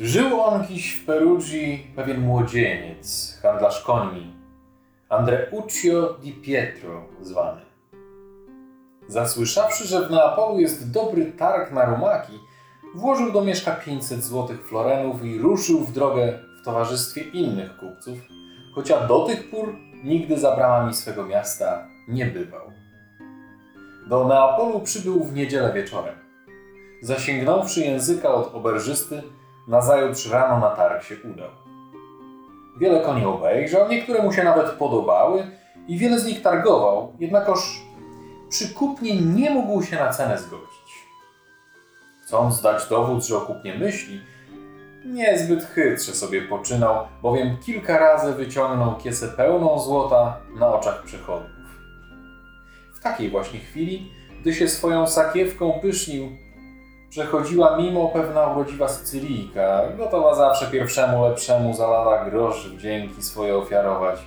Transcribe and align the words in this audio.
Żył 0.00 0.40
on 0.40 0.66
dziś 0.66 0.94
w 0.94 1.06
Perugii 1.06 1.86
pewien 1.96 2.20
młodzieniec, 2.20 3.38
handlarz 3.42 3.82
końmi, 3.82 4.34
Andreuccio 5.08 6.18
di 6.22 6.32
Pietro 6.32 7.04
zwany. 7.20 7.60
Zasłyszawszy, 9.08 9.86
że 9.86 10.08
w 10.08 10.10
Neapolu 10.10 10.60
jest 10.60 10.92
dobry 10.92 11.32
targ 11.32 11.72
na 11.72 11.84
rumaki, 11.84 12.32
włożył 12.94 13.32
do 13.32 13.44
mieszka 13.44 13.72
500 13.72 14.24
złotych 14.24 14.68
florenów 14.68 15.24
i 15.24 15.38
ruszył 15.38 15.80
w 15.80 15.92
drogę 15.92 16.38
w 16.62 16.64
towarzystwie 16.64 17.20
innych 17.20 17.76
kupców, 17.76 18.18
chociaż 18.74 19.08
do 19.08 19.26
tych 19.26 19.50
pór 19.50 19.76
nigdy 20.04 20.38
za 20.38 20.56
bramami 20.56 20.94
swego 20.94 21.26
miasta 21.26 21.88
nie 22.08 22.26
bywał. 22.26 22.81
Do 24.12 24.24
Neapolu 24.24 24.80
przybył 24.80 25.24
w 25.24 25.34
niedzielę 25.34 25.72
wieczorem. 25.72 26.14
Zasięgnąwszy 27.02 27.80
języka 27.80 28.28
od 28.28 28.54
oberżysty, 28.54 29.22
nazajutrz 29.68 30.30
rano 30.30 30.60
na 30.60 30.70
targ 30.70 31.02
się 31.02 31.14
udał. 31.34 31.50
Wiele 32.80 33.00
koni 33.00 33.24
obejrzał, 33.24 33.88
niektóre 33.88 34.22
mu 34.22 34.32
się 34.32 34.44
nawet 34.44 34.70
podobały 34.70 35.46
i 35.88 35.98
wiele 35.98 36.18
z 36.18 36.26
nich 36.26 36.42
targował, 36.42 37.12
jednakoż 37.18 37.82
przy 38.48 38.74
kupnie 38.74 39.20
nie 39.20 39.50
mógł 39.50 39.82
się 39.82 39.96
na 39.96 40.08
cenę 40.08 40.38
zgodzić. 40.38 41.06
Chcąc 42.22 42.62
dać 42.62 42.88
dowód, 42.88 43.24
że 43.24 43.36
o 43.36 43.40
kupnie 43.40 43.74
myśli, 43.74 44.20
niezbyt 45.04 45.64
chytrze 45.64 46.12
sobie 46.12 46.42
poczynał, 46.42 47.06
bowiem 47.22 47.56
kilka 47.58 47.98
razy 47.98 48.32
wyciągnął 48.32 48.96
kiesę 48.96 49.28
pełną 49.28 49.78
złota 49.78 50.36
na 50.58 50.74
oczach 50.74 51.02
przechodniów. 51.02 51.51
W 53.02 53.04
takiej 53.04 53.30
właśnie 53.30 53.58
chwili, 53.58 54.12
gdy 54.40 54.54
się 54.54 54.68
swoją 54.68 55.06
sakiewką 55.06 55.72
pysznił, 55.72 56.28
przechodziła 57.10 57.76
mimo 57.76 58.08
pewna 58.08 58.46
urodziwa 58.46 58.88
Sycylijka, 58.88 59.82
gotowa 59.96 60.34
zawsze 60.34 60.66
pierwszemu 60.66 61.24
lepszemu 61.24 61.74
za 61.74 61.88
lada 61.88 62.30
grosz 62.30 62.70
wdzięki 62.70 63.22
swoje 63.22 63.56
ofiarować. 63.56 64.20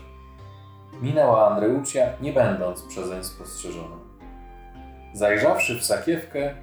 Minęła 1.02 1.52
Andreucia, 1.52 2.02
nie 2.22 2.34
będąc 2.34 2.82
przezeń 2.82 3.24
spostrzeżoną. 3.24 3.98
Zajrzawszy 5.14 5.80
w 5.80 5.84
sakiewkę, 5.84 6.56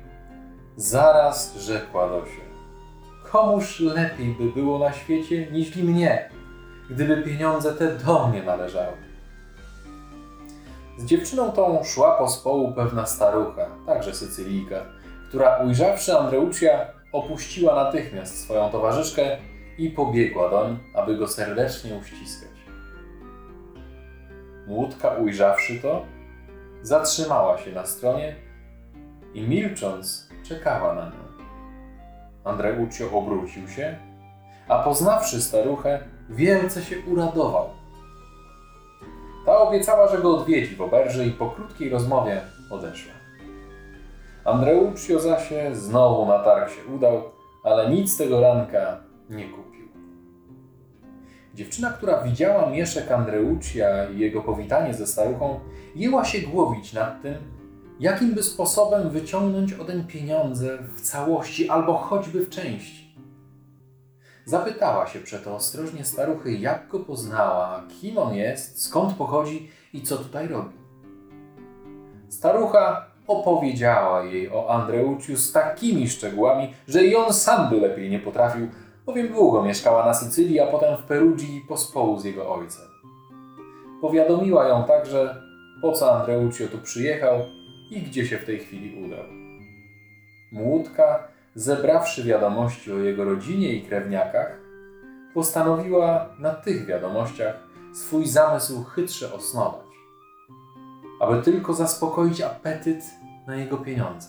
zaraz 0.77 1.57
rzekła 1.57 2.09
do 2.09 2.27
się. 2.27 2.43
Komuż 3.31 3.81
lepiej 3.81 4.37
by 4.41 4.61
było 4.61 4.79
na 4.79 4.93
świecie 4.93 5.47
niż 5.47 5.77
mnie, 5.77 6.31
gdyby 6.91 7.23
pieniądze 7.23 7.73
te 7.73 7.89
do 7.89 8.29
mnie 8.29 8.43
należały. 8.43 9.12
Z 10.97 11.05
dziewczyną 11.05 11.53
tą 11.53 11.85
szła 11.85 12.19
pospołu 12.19 12.73
pewna 12.73 13.07
starucha, 13.07 13.67
także 13.87 14.15
Sycylijka, 14.15 14.85
która 15.29 15.57
ujrzawszy 15.57 16.19
Andreucia, 16.19 16.87
opuściła 17.12 17.75
natychmiast 17.84 18.45
swoją 18.45 18.71
towarzyszkę 18.71 19.39
i 19.79 19.91
pobiegła 19.91 20.51
doń, 20.51 20.79
aby 20.95 21.17
go 21.17 21.29
serdecznie 21.29 21.95
uściskać. 21.95 22.51
Młódka 24.67 25.09
ujrzawszy 25.09 25.79
to, 25.83 26.07
zatrzymała 26.83 27.59
się 27.59 27.73
na 27.73 27.87
stronie 27.87 28.37
i 29.34 29.43
milcząc 29.43 30.29
czekała 30.49 30.95
na 30.95 31.05
nią. 31.05 31.23
Andreucio 32.45 33.11
obrócił 33.12 33.69
się, 33.69 33.99
a 34.69 34.79
poznawszy 34.83 35.43
staruchę, 35.43 36.01
wielce 36.31 36.83
się 36.83 36.97
uradował. 37.06 37.81
Ta 39.47 39.59
obiecała, 39.59 40.09
że 40.09 40.19
go 40.19 40.37
odwiedzi 40.37 40.77
w 40.77 40.83
oberży 40.83 41.27
i 41.27 41.31
po 41.31 41.51
krótkiej 41.51 41.91
rozmowie 41.91 42.41
odeszła. 42.71 43.12
Andreuccio 44.44 45.21
zaś 45.21 45.53
znowu 45.72 46.27
na 46.27 46.39
targ 46.39 46.71
się 46.71 46.94
udał, 46.94 47.22
ale 47.65 47.91
nic 47.91 48.16
tego 48.16 48.41
ranka 48.41 49.00
nie 49.31 49.44
kupił. 49.44 49.89
Dziewczyna, 51.55 51.91
która 51.91 52.22
widziała 52.22 52.71
mieszek 52.71 53.12
Andreucia 53.12 54.11
i 54.11 54.19
jego 54.19 54.43
powitanie 54.43 54.94
ze 54.94 55.06
staruchą, 55.06 55.61
jęła 55.97 56.25
się 56.25 56.41
głowić 56.41 56.93
nad 56.93 57.22
tym, 57.22 57.34
jakim 58.00 58.34
by 58.34 58.43
sposobem 58.43 59.11
wyciągnąć 59.11 59.72
odeń 59.72 60.05
pieniądze 60.05 60.78
w 60.95 61.00
całości 61.00 61.69
albo 61.69 61.95
choćby 61.95 62.47
w 62.47 62.50
części. 62.50 63.02
Zapytała 64.44 65.06
się 65.06 65.20
przeto 65.20 65.54
ostrożnie 65.54 66.04
staruchy, 66.04 66.53
jak 66.53 66.88
go 66.88 67.00
poznała, 67.00 67.82
kim 68.00 68.19
on 68.19 68.34
jest, 68.34 68.82
skąd 68.82 69.14
pochodzi 69.14 69.70
i 69.92 70.03
co 70.03 70.16
tutaj 70.16 70.48
robi. 70.48 70.76
Starucha 72.28 73.06
opowiedziała 73.26 74.25
jej 74.25 74.50
o 74.53 74.70
Andreuciu 74.70 75.36
z 75.36 75.53
takimi 75.53 76.08
szczegółami, 76.08 76.75
że 76.88 77.04
i 77.04 77.16
on 77.16 77.32
sam 77.32 77.70
by 77.70 77.80
lepiej 77.80 78.10
nie 78.10 78.19
potrafił, 78.19 78.69
bowiem 79.06 79.28
długo 79.28 79.62
mieszkała 79.62 80.06
na 80.06 80.14
Sycylii, 80.14 80.60
a 80.60 80.66
potem 80.66 80.97
w 80.97 81.03
Perugii 81.03 81.64
pospołu 81.69 82.19
z 82.19 82.24
jego 82.24 82.54
ojcem. 82.54 82.86
Powiadomiła 84.00 84.69
ją 84.69 84.84
także, 84.84 85.42
po 85.82 85.92
co 85.92 86.20
Andreucio 86.20 86.69
tu 86.69 86.78
przyjechał 86.78 87.38
i 87.91 88.00
gdzie 88.00 88.26
się 88.26 88.38
w 88.38 88.44
tej 88.44 88.59
chwili 88.59 89.04
udał. 89.04 89.24
Młódka, 90.53 91.28
zebrawszy 91.55 92.25
wiadomości 92.25 92.93
o 92.93 92.99
jego 92.99 93.25
rodzinie 93.25 93.73
i 93.73 93.83
krewniakach, 93.83 94.61
postanowiła 95.35 96.29
na 96.39 96.51
tych 96.51 96.87
wiadomościach 96.87 97.55
swój 97.95 98.27
zamysł 98.27 98.85
chytrze 98.85 99.33
osnować, 99.33 99.87
aby 101.21 101.43
tylko 101.43 101.75
zaspokoić 101.75 102.41
apetyt 102.41 103.05
na 103.47 103.57
jego 103.57 103.77
pieniądze. 103.77 104.29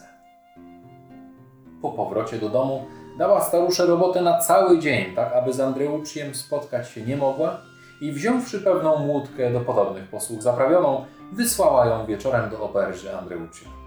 Po 1.82 1.92
powrocie 1.92 2.38
do 2.38 2.50
domu 2.50 2.86
dała 3.18 3.42
starusze 3.42 3.86
robotę 3.86 4.22
na 4.22 4.40
cały 4.40 4.80
dzień, 4.80 5.16
tak 5.16 5.34
aby 5.34 5.54
z 5.54 5.60
Andreuciem 5.60 6.36
spotkać 6.36 6.90
się 6.90 7.02
nie 7.02 7.18
mogła 7.18 7.58
i 8.02 8.12
wziąwszy 8.12 8.62
pewną 8.62 8.98
młódkę 8.98 9.54
do 9.54 9.60
podobnych 9.60 10.08
posług 10.08 10.42
zaprawioną, 10.42 11.06
wysłała 11.32 11.86
ją 11.86 12.06
wieczorem 12.06 12.50
do 12.50 12.62
oberży 12.62 13.18
Andreucia. 13.18 13.83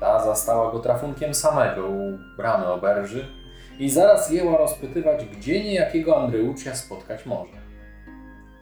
Ta 0.00 0.24
zastała 0.24 0.72
go 0.72 0.78
trafunkiem 0.78 1.34
samego 1.34 1.86
u 1.86 2.18
bramy 2.36 2.66
oberży 2.66 3.26
i 3.78 3.90
zaraz 3.90 4.30
jęła 4.30 4.58
rozpytywać, 4.58 5.24
gdzie 5.24 5.64
niejakiego 5.64 6.22
Andreucia 6.22 6.74
spotkać 6.74 7.26
może. 7.26 7.52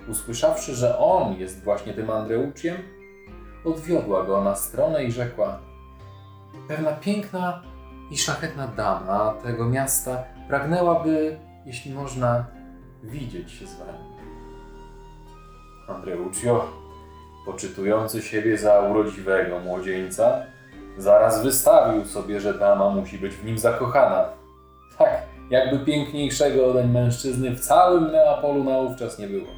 Usłyszawszy, 0.08 0.74
że 0.74 0.98
on 0.98 1.34
jest 1.34 1.64
właśnie 1.64 1.94
tym 1.94 2.10
Andreuciem, 2.10 2.76
odwiodła 3.64 4.24
go 4.24 4.44
na 4.44 4.54
stronę 4.54 5.04
i 5.04 5.12
rzekła: 5.12 5.60
Pewna 6.68 6.92
piękna 6.92 7.62
i 8.10 8.18
szlachetna 8.18 8.66
dama 8.66 9.34
tego 9.42 9.64
miasta 9.64 10.24
pragnęłaby, 10.48 11.38
jeśli 11.66 11.94
można, 11.94 12.46
widzieć 13.02 13.52
się 13.52 13.66
z 13.66 13.78
wami. 13.78 14.16
Andreuccio, 15.88 16.68
poczytujący 17.46 18.22
siebie 18.22 18.58
za 18.58 18.80
urodziwego 18.80 19.58
młodzieńca, 19.58 20.42
zaraz 20.98 21.42
wystawił 21.42 22.04
sobie, 22.04 22.40
że 22.40 22.58
dama 22.58 22.90
musi 22.90 23.18
być 23.18 23.34
w 23.34 23.44
nim 23.44 23.58
zakochana. 23.58 24.28
Tak, 24.98 25.22
jakby 25.50 25.84
piękniejszego 25.84 26.66
odeń 26.66 26.90
mężczyzny 26.90 27.50
w 27.50 27.60
całym 27.60 28.12
Neapolu 28.12 28.64
naówczas 28.64 29.18
nie 29.18 29.26
było. 29.26 29.48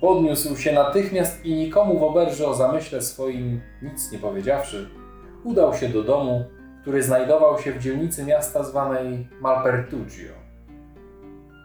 Podniósł 0.00 0.56
się 0.56 0.72
natychmiast 0.72 1.44
i 1.44 1.54
nikomu 1.54 1.98
w 1.98 2.02
oberży 2.02 2.46
o 2.46 2.54
zamyśle 2.54 3.02
swoim 3.02 3.60
nic 3.82 4.12
nie 4.12 4.18
powiedziawszy, 4.18 4.90
udał 5.44 5.74
się 5.74 5.88
do 5.88 6.02
domu, 6.02 6.44
który 6.82 7.02
znajdował 7.02 7.58
się 7.58 7.72
w 7.72 7.78
dzielnicy 7.78 8.24
miasta 8.24 8.62
zwanej 8.62 9.28
Malpertugio. 9.40 10.32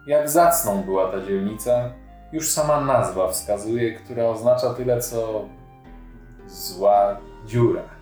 Jak 0.08 0.30
zacną 0.30 0.84
była 0.84 1.12
ta 1.12 1.22
dzielnica, 1.22 1.94
już 2.32 2.50
sama 2.50 2.82
nazwa 2.82 3.28
wskazuje, 3.28 3.94
która 3.94 4.26
oznacza 4.26 4.74
tyle 4.74 5.00
co 5.00 5.46
zła 6.48 7.18
dziura. 7.46 8.01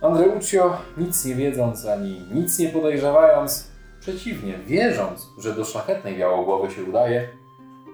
Andreuccio, 0.00 0.76
nic 0.96 1.24
nie 1.24 1.34
wiedząc 1.34 1.86
ani 1.86 2.22
nic 2.32 2.58
nie 2.58 2.68
podejrzewając, 2.68 3.70
przeciwnie, 4.00 4.58
wierząc, 4.58 5.28
że 5.38 5.54
do 5.54 5.64
szlachetnej 5.64 6.16
białogłowy 6.16 6.70
się 6.70 6.84
udaje, 6.84 7.28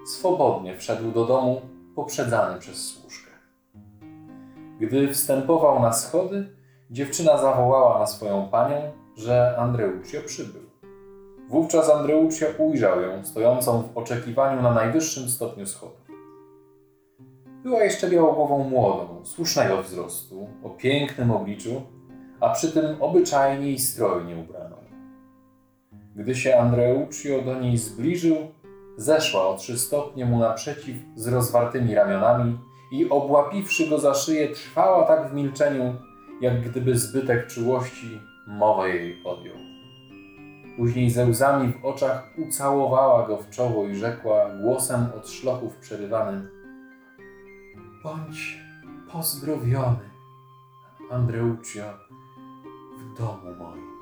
swobodnie 0.06 0.76
wszedł 0.76 1.10
do 1.10 1.24
domu, 1.24 1.60
poprzedzany 1.94 2.60
przez 2.60 2.86
służkę. 2.86 3.30
Gdy 4.80 5.08
wstępował 5.08 5.82
na 5.82 5.92
schody, 5.92 6.56
dziewczyna 6.90 7.38
zawołała 7.38 7.98
na 7.98 8.06
swoją 8.06 8.48
panią, 8.48 8.92
że 9.16 9.56
Andreuccio 9.58 10.18
przybył. 10.26 10.62
Wówczas 11.48 11.90
Andreuccio 11.90 12.46
ujrzał 12.58 13.00
ją, 13.00 13.24
stojącą 13.24 13.82
w 13.82 13.98
oczekiwaniu 13.98 14.62
na 14.62 14.74
najwyższym 14.74 15.28
stopniu 15.28 15.66
schodów. 15.66 16.04
Była 17.62 17.84
jeszcze 17.84 18.10
białogłową 18.10 18.64
młodą, 18.64 19.24
słusznego 19.24 19.82
wzrostu, 19.82 20.48
o 20.64 20.70
pięknym 20.70 21.30
obliczu, 21.30 21.82
a 22.44 22.50
przy 22.50 22.72
tym 22.72 23.02
obyczajnie 23.02 23.70
i 23.72 23.78
strojnie 23.78 24.36
ubraną. 24.36 24.76
Gdy 26.16 26.34
się 26.34 26.58
Andreuccio 26.58 27.42
do 27.42 27.60
niej 27.60 27.78
zbliżył, 27.78 28.36
zeszła 28.96 29.48
o 29.48 29.56
trzy 29.56 29.78
stopnie 29.78 30.26
mu 30.26 30.38
naprzeciw 30.38 30.96
z 31.16 31.28
rozwartymi 31.28 31.94
ramionami 31.94 32.58
i 32.92 33.10
obłapiwszy 33.10 33.88
go 33.88 33.98
za 33.98 34.14
szyję, 34.14 34.48
trwała 34.48 35.06
tak 35.06 35.30
w 35.30 35.34
milczeniu, 35.34 35.94
jak 36.40 36.68
gdyby 36.68 36.98
zbytek 36.98 37.46
czułości 37.46 38.20
mowę 38.46 38.88
jej 38.88 39.24
odjął. 39.24 39.56
Później 40.76 41.10
ze 41.10 41.26
łzami 41.26 41.72
w 41.72 41.84
oczach 41.84 42.28
ucałowała 42.48 43.26
go 43.26 43.36
w 43.36 43.50
czoło 43.50 43.86
i 43.86 43.94
rzekła 43.94 44.50
głosem 44.62 45.06
od 45.16 45.28
szlochów 45.28 45.76
przerywanym 45.76 46.48
Bądź 48.04 48.58
pozdrowiony, 49.12 50.10
Andreuccio, 51.10 51.82
domu 53.18 53.54
moim. 53.58 53.94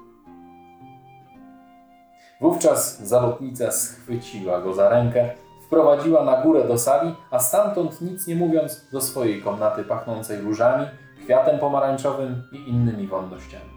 Wówczas 2.40 3.02
zalotnica 3.02 3.72
schwyciła 3.72 4.60
go 4.60 4.74
za 4.74 4.88
rękę, 4.88 5.30
wprowadziła 5.66 6.24
na 6.24 6.42
górę 6.42 6.68
do 6.68 6.78
sali, 6.78 7.14
a 7.30 7.38
stamtąd 7.38 8.00
nic 8.00 8.26
nie 8.26 8.36
mówiąc 8.36 8.88
do 8.92 9.00
swojej 9.00 9.42
komnaty 9.42 9.84
pachnącej 9.84 10.40
różami, 10.40 10.86
kwiatem 11.24 11.58
pomarańczowym 11.58 12.42
i 12.52 12.70
innymi 12.70 13.06
wonnościami. 13.06 13.72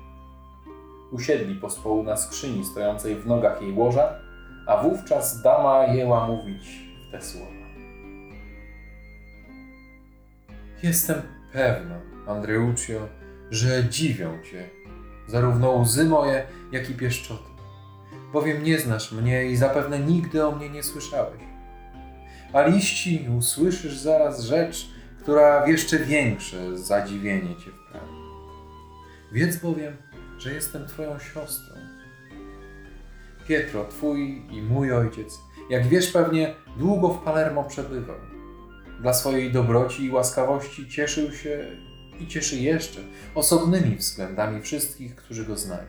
Usiedli 1.12 1.56
pospołu 1.56 2.04
na 2.04 2.18
skrzyni 2.18 2.66
stojącej 2.66 3.16
w 3.16 3.28
nogach 3.28 3.62
jej 3.62 3.74
łoża, 3.74 4.20
a 4.68 4.84
wówczas 4.84 5.42
dama 5.42 5.86
jęła 5.86 6.28
mówić 6.28 6.80
w 7.08 7.12
te 7.12 7.22
słowa. 7.22 7.52
Jestem 10.84 11.22
pewna, 11.54 11.96
Andreuccio, 12.28 13.00
że 13.52 13.90
dziwią 13.90 14.44
cię 14.44 14.75
zarówno 15.28 15.72
łzy 15.72 16.06
moje, 16.06 16.44
jak 16.72 16.90
i 16.90 16.94
pieszczoty, 16.94 17.50
bowiem 18.34 18.64
nie 18.64 18.80
znasz 18.80 19.12
mnie 19.12 19.46
i 19.46 19.56
zapewne 19.56 20.00
nigdy 20.00 20.46
o 20.46 20.52
mnie 20.52 20.70
nie 20.70 20.84
słyszałeś. 20.84 21.42
A 22.54 22.62
liści 22.62 23.28
usłyszysz 23.38 23.98
zaraz 23.98 24.44
rzecz, 24.44 24.90
która 25.20 25.66
w 25.66 25.68
jeszcze 25.68 26.00
większe 26.00 26.78
zadziwienie 26.78 27.56
cię 27.56 27.72
wprawi. 27.72 28.16
Wiedz 29.32 29.58
bowiem, 29.58 29.98
że 30.38 30.54
jestem 30.54 30.88
twoją 30.88 31.20
siostrą. 31.20 31.76
Pietro, 33.48 33.86
twój 33.86 34.46
i 34.52 34.62
mój 34.62 34.94
ojciec, 34.94 35.40
jak 35.70 35.88
wiesz 35.88 36.12
pewnie, 36.12 36.56
długo 36.78 37.10
w 37.10 37.24
Palermo 37.24 37.64
przebywał. 37.64 38.16
Dla 39.02 39.14
swojej 39.14 39.52
dobroci 39.52 40.06
i 40.06 40.12
łaskawości 40.12 40.90
cieszył 40.90 41.32
się 41.32 41.68
i 42.20 42.28
cieszy 42.28 42.56
jeszcze 42.56 43.00
osobnymi 43.36 43.96
względami 43.96 44.62
wszystkich, 44.62 45.16
którzy 45.16 45.46
go 45.46 45.58
znają. 45.58 45.88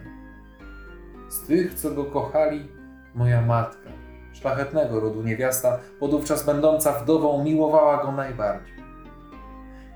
Z 1.28 1.46
tych, 1.46 1.74
co 1.74 1.90
go 1.90 2.04
kochali, 2.04 2.68
moja 3.14 3.42
matka, 3.42 3.90
szlachetnego 4.32 5.00
rodu 5.00 5.22
niewiasta, 5.22 5.78
podówczas 6.00 6.46
będąca 6.46 6.92
wdową, 6.92 7.44
miłowała 7.44 8.04
go 8.04 8.12
najbardziej. 8.12 8.76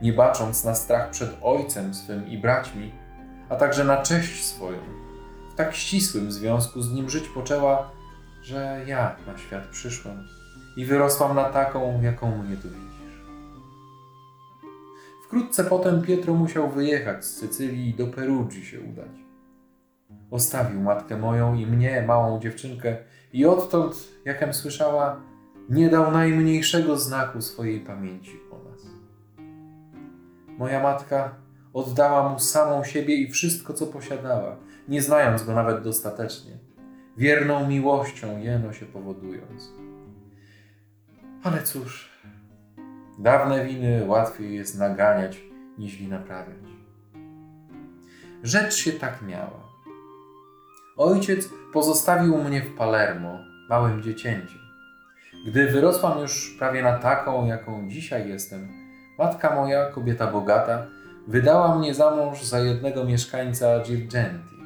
Nie 0.03 0.12
bacząc 0.12 0.65
na 0.65 0.75
strach 0.75 1.11
przed 1.11 1.31
ojcem 1.43 1.94
swym 1.94 2.29
i 2.29 2.38
braćmi, 2.38 2.93
a 3.49 3.56
także 3.56 3.85
na 3.85 4.03
cześć 4.03 4.44
swoją, 4.44 4.79
w 5.53 5.55
tak 5.55 5.75
ścisłym 5.75 6.32
związku 6.32 6.82
z 6.82 6.93
nim 6.93 7.11
żyć 7.11 7.29
poczęła, 7.29 7.91
że 8.43 8.81
ja 8.87 9.17
na 9.27 9.38
świat 9.38 9.67
przyszłam 9.67 10.27
i 10.77 10.85
wyrosłam 10.85 11.37
na 11.37 11.44
taką, 11.44 12.03
jaką 12.03 12.43
mnie 12.43 12.56
tu 12.56 12.69
widzisz. 12.69 12.89
Wkrótce 15.31 15.65
potem 15.65 16.03
Pietro 16.03 16.35
musiał 16.35 16.71
wyjechać 16.71 17.25
z 17.25 17.35
Sycylii 17.35 17.88
i 17.88 17.94
do 17.94 18.06
Perugii 18.06 18.65
się 18.65 18.81
udać. 18.81 19.11
Ostawił 20.31 20.81
matkę 20.81 21.17
moją 21.17 21.55
i 21.55 21.67
mnie, 21.67 22.05
małą 22.06 22.41
dziewczynkę, 22.41 22.97
i 23.32 23.47
odtąd, 23.47 24.09
jakem 24.25 24.55
słyszała, 24.55 25.21
nie 25.69 25.88
dał 25.88 26.11
najmniejszego 26.11 26.97
znaku 26.97 27.43
swojej 27.43 27.81
pamięci 27.81 28.41
o 28.50 28.71
nas. 28.71 28.87
Moja 30.59 30.82
matka 30.82 31.35
oddała 31.73 32.29
mu 32.29 32.38
samą 32.38 32.85
siebie 32.85 33.15
i 33.15 33.31
wszystko, 33.31 33.75
co 33.75 33.87
posiadała, 33.87 34.56
nie 34.88 35.03
znając 35.03 35.43
go 35.43 35.55
nawet 35.55 35.85
dostatecznie, 35.85 36.53
wierną 37.17 37.69
miłością 37.69 38.38
jeno 38.38 38.73
się 38.73 38.87
powodując. 38.87 39.73
Ale 41.43 41.62
cóż, 41.62 42.09
dawne 43.20 43.64
winy 43.64 44.05
łatwiej 44.06 44.55
jest 44.55 44.78
naganiać, 44.78 45.40
niż 45.78 46.00
naprawiać. 46.00 46.70
Rzecz 48.43 48.75
się 48.75 48.93
tak 48.93 49.22
miała. 49.22 49.70
Ojciec 50.96 51.49
pozostawił 51.72 52.37
mnie 52.37 52.62
w 52.62 52.75
Palermo, 52.75 53.38
małym 53.69 54.02
dziecięciem. 54.02 54.61
Gdy 55.46 55.67
wyrosłam 55.67 56.19
już 56.19 56.56
prawie 56.58 56.82
na 56.82 56.99
taką, 56.99 57.46
jaką 57.46 57.88
dzisiaj 57.88 58.28
jestem, 58.28 58.69
matka 59.19 59.55
moja, 59.55 59.90
kobieta 59.90 60.26
bogata, 60.26 60.87
wydała 61.28 61.78
mnie 61.78 61.94
za 61.94 62.17
mąż 62.17 62.43
za 62.43 62.61
jednego 62.61 63.05
mieszkańca 63.05 63.81
Girgenti, 63.81 64.56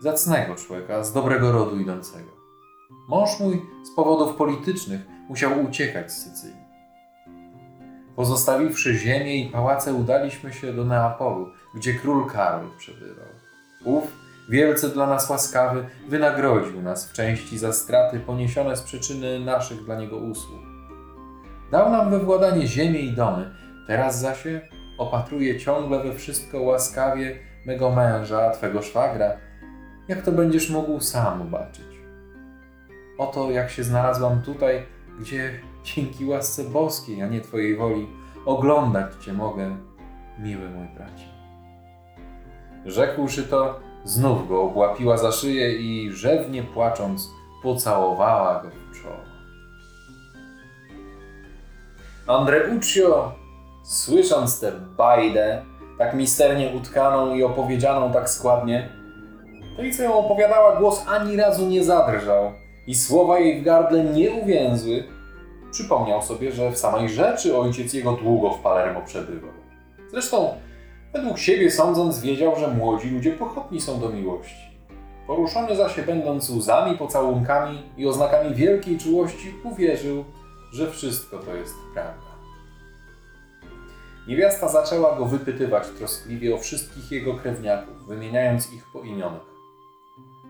zacnego 0.00 0.54
człowieka, 0.54 1.04
z 1.04 1.12
dobrego 1.12 1.52
rodu 1.52 1.80
idącego. 1.80 2.30
Mąż 3.08 3.40
mój 3.40 3.62
z 3.92 3.96
powodów 3.96 4.36
politycznych 4.36 5.00
musiał 5.28 5.64
uciekać 5.64 6.12
z 6.12 6.24
Sycylii. 6.24 6.67
Pozostawiwszy 8.18 8.94
ziemię 8.94 9.36
i 9.36 9.50
pałace, 9.50 9.94
udaliśmy 9.94 10.52
się 10.52 10.72
do 10.72 10.84
Neapolu, 10.84 11.52
gdzie 11.74 11.94
król 11.94 12.26
Karol 12.26 12.68
przebywał. 12.78 13.26
Ów, 13.84 14.04
wielce 14.48 14.88
dla 14.88 15.06
nas 15.06 15.30
łaskawy, 15.30 15.84
wynagrodził 16.08 16.82
nas 16.82 17.10
w 17.10 17.12
części 17.12 17.58
za 17.58 17.72
straty 17.72 18.20
poniesione 18.20 18.76
z 18.76 18.82
przyczyny 18.82 19.40
naszych 19.40 19.84
dla 19.84 20.00
niego 20.00 20.16
usług. 20.16 20.60
Dał 21.70 21.90
nam 21.90 22.10
we 22.10 22.18
władanie 22.18 22.66
ziemię 22.66 23.00
i 23.00 23.12
domy, 23.12 23.50
teraz 23.86 24.20
zaś 24.20 24.44
opatruje 24.98 25.60
ciągle 25.60 26.02
we 26.02 26.14
wszystko 26.14 26.62
łaskawie 26.62 27.38
mego 27.66 27.90
męża, 27.90 28.50
twego 28.50 28.82
szwagra, 28.82 29.36
jak 30.08 30.22
to 30.22 30.32
będziesz 30.32 30.70
mógł 30.70 31.00
sam 31.00 31.42
ubaczyć. 31.42 31.98
Oto 33.18 33.50
jak 33.50 33.70
się 33.70 33.84
znalazłam 33.84 34.42
tutaj, 34.42 34.86
gdzie 35.20 35.60
dzięki 35.84 36.24
łasce 36.24 36.64
boskiej, 36.64 37.22
a 37.22 37.28
nie 37.28 37.40
Twojej 37.40 37.76
woli, 37.76 38.06
oglądać 38.46 39.24
Cię 39.24 39.32
mogę, 39.32 39.76
miły 40.38 40.70
mój 40.70 40.86
bracie. 40.96 41.24
Rzekłszy 42.86 43.42
to, 43.42 43.80
znów 44.04 44.48
go 44.48 44.62
obłapiła 44.62 45.16
za 45.16 45.32
szyję 45.32 45.72
i 45.72 46.12
rzewnie 46.12 46.62
płacząc, 46.62 47.30
pocałowała 47.62 48.62
go 48.62 48.68
w 48.70 49.02
czoło. 49.02 49.28
Andreuccio, 52.26 53.32
słysząc 53.84 54.60
tę 54.60 54.72
bajdę, 54.96 55.62
tak 55.98 56.14
misternie 56.14 56.72
utkaną 56.76 57.34
i 57.34 57.42
opowiedzianą 57.42 58.12
tak 58.12 58.30
składnie, 58.30 58.88
tej, 59.78 59.94
co 59.94 60.02
ją 60.02 60.14
opowiadała, 60.14 60.76
głos 60.76 61.04
ani 61.08 61.36
razu 61.36 61.66
nie 61.66 61.84
zadrżał 61.84 62.52
i 62.86 62.94
słowa 62.94 63.38
jej 63.38 63.60
w 63.60 63.64
gardle 63.64 64.04
nie 64.04 64.30
uwięzły, 64.30 65.04
Przypomniał 65.70 66.22
sobie, 66.22 66.52
że 66.52 66.70
w 66.70 66.78
samej 66.78 67.08
rzeczy 67.08 67.58
ojciec 67.58 67.92
jego 67.92 68.12
długo 68.12 68.50
w 68.50 68.60
Palermo 68.60 69.00
przebywał. 69.06 69.50
Zresztą, 70.10 70.54
według 71.12 71.38
siebie 71.38 71.70
sądząc, 71.70 72.20
wiedział, 72.20 72.56
że 72.56 72.68
młodzi 72.68 73.10
ludzie 73.10 73.32
pochopni 73.32 73.80
są 73.80 74.00
do 74.00 74.08
miłości. 74.08 74.68
Poruszony 75.26 75.76
zaś 75.76 76.00
będąc 76.00 76.50
łzami, 76.50 76.98
pocałunkami 76.98 77.82
i 77.96 78.06
oznakami 78.06 78.54
wielkiej 78.54 78.98
czułości, 78.98 79.54
uwierzył, 79.64 80.24
że 80.72 80.90
wszystko 80.90 81.38
to 81.38 81.54
jest 81.54 81.74
prawda. 81.94 82.28
Niewiasta 84.28 84.68
zaczęła 84.68 85.16
go 85.16 85.26
wypytywać 85.26 85.88
troskliwie 85.88 86.54
o 86.54 86.58
wszystkich 86.58 87.12
jego 87.12 87.34
krewniaków, 87.34 88.06
wymieniając 88.06 88.72
ich 88.72 88.84
po 88.92 89.02
imionach. 89.02 89.46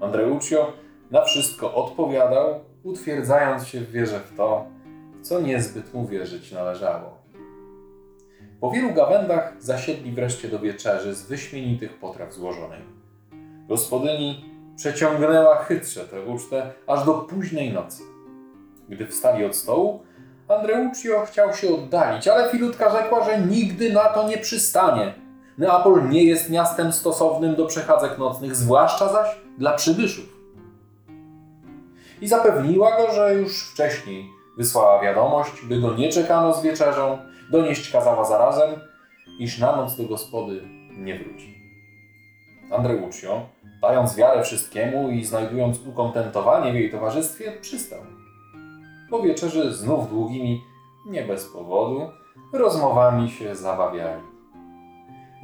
Andreuccio 0.01 0.73
na 1.11 1.25
wszystko 1.25 1.75
odpowiadał, 1.75 2.61
utwierdzając 2.83 3.67
się 3.67 3.81
w 3.81 3.91
wierze 3.91 4.21
w 4.21 4.37
to, 4.37 4.67
co 5.23 5.41
niezbyt 5.41 5.95
mu 5.95 6.07
wierzyć 6.07 6.53
należało. 6.53 7.19
Po 8.61 8.71
wielu 8.71 8.95
gawędach 8.95 9.55
zasiedli 9.59 10.13
wreszcie 10.13 10.49
do 10.49 10.59
wieczerzy 10.59 11.15
z 11.15 11.27
wyśmienitych 11.27 11.99
potraw 11.99 12.33
złożonej. 12.35 12.81
Gospodyni 13.69 14.45
przeciągnęła 14.77 15.57
chytrze 15.57 16.05
tę 16.05 16.23
ucztę 16.23 16.73
aż 16.87 17.05
do 17.05 17.15
późnej 17.15 17.73
nocy. 17.73 18.03
Gdy 18.89 19.07
wstali 19.07 19.45
od 19.45 19.57
stołu, 19.57 20.03
Andreuccio 20.49 21.25
chciał 21.27 21.55
się 21.55 21.75
oddalić, 21.75 22.29
ale 22.29 22.51
Filutka 22.51 22.91
rzekła, 22.91 23.25
że 23.25 23.41
nigdy 23.41 23.93
na 23.93 24.05
to 24.05 24.29
nie 24.29 24.39
przystanie. 24.39 25.15
Neapol 25.59 26.09
nie 26.09 26.25
jest 26.25 26.51
miastem 26.51 26.93
stosownym 26.93 27.55
do 27.55 27.67
przechadzek 27.67 28.19
nocnych, 28.19 28.57
zwłaszcza 28.57 29.13
zaś 29.13 29.29
dla 29.59 29.73
przybyszów. 29.73 30.39
I 32.21 32.29
zapewniła 32.29 32.97
go, 32.97 33.13
że 33.13 33.35
już 33.35 33.71
wcześniej 33.71 34.38
Wysłała 34.59 35.03
wiadomość, 35.03 35.53
by 35.69 35.81
go 35.81 35.95
nie 35.95 36.09
czekano 36.09 36.55
z 36.55 36.63
wieczerzą, 36.63 37.19
donieść 37.51 37.93
kazała 37.93 38.25
zarazem, 38.25 38.81
iż 39.39 39.59
na 39.59 39.77
noc 39.77 39.97
do 39.97 40.05
gospody 40.05 40.63
nie 40.91 41.19
wróci. 41.19 41.59
Andreuccio, 42.73 43.41
dając 43.83 44.17
wiarę 44.17 44.43
wszystkiemu 44.43 45.11
i 45.11 45.25
znajdując 45.25 45.87
ukontentowanie 45.87 46.73
w 46.73 46.75
jej 46.75 46.91
towarzystwie, 46.91 47.53
przystał. 47.61 47.99
Po 49.11 49.23
wieczerzy 49.23 49.73
znów 49.73 50.11
długimi, 50.11 50.61
nie 51.07 51.23
bez 51.23 51.47
powodu, 51.47 52.11
rozmowami 52.53 53.31
się 53.31 53.57
zabawiali. 53.57 54.23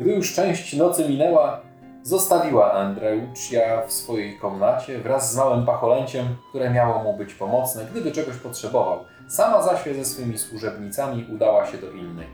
Gdy 0.00 0.12
już 0.12 0.35
część 0.35 0.76
nocy 0.76 1.09
minęła, 1.09 1.61
zostawiła 2.04 2.73
Andreucia 2.73 3.87
w 3.87 3.92
swojej 3.92 4.38
komnacie 4.38 4.99
wraz 4.99 5.32
z 5.32 5.37
małym 5.37 5.66
pacholęciem, 5.66 6.26
które 6.49 6.70
miało 6.70 7.02
mu 7.02 7.16
być 7.16 7.34
pomocne, 7.34 7.84
gdyby 7.90 8.12
czegoś 8.12 8.37
potrzebował. 8.37 9.04
Sama 9.28 9.62
zaś 9.62 9.84
ze 9.96 10.04
swymi 10.04 10.38
służebnicami 10.38 11.26
udała 11.34 11.66
się 11.66 11.78
do 11.78 11.90
innej. 11.90 12.26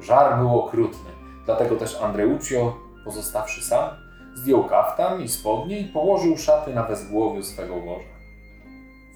Żar 0.00 0.38
był 0.38 0.60
okrutny, 0.60 1.10
dlatego 1.46 1.76
też 1.76 2.00
Andreuccio, 2.02 2.76
pozostawszy 3.04 3.64
sam, 3.64 3.88
zdjął 4.34 4.64
kaftan 4.64 5.22
i 5.22 5.28
spodnie 5.28 5.80
i 5.80 5.84
położył 5.84 6.36
szaty 6.36 6.74
na 6.74 6.82
wezgłowiu 6.82 7.42
swego 7.42 7.74
łoża. 7.74 8.08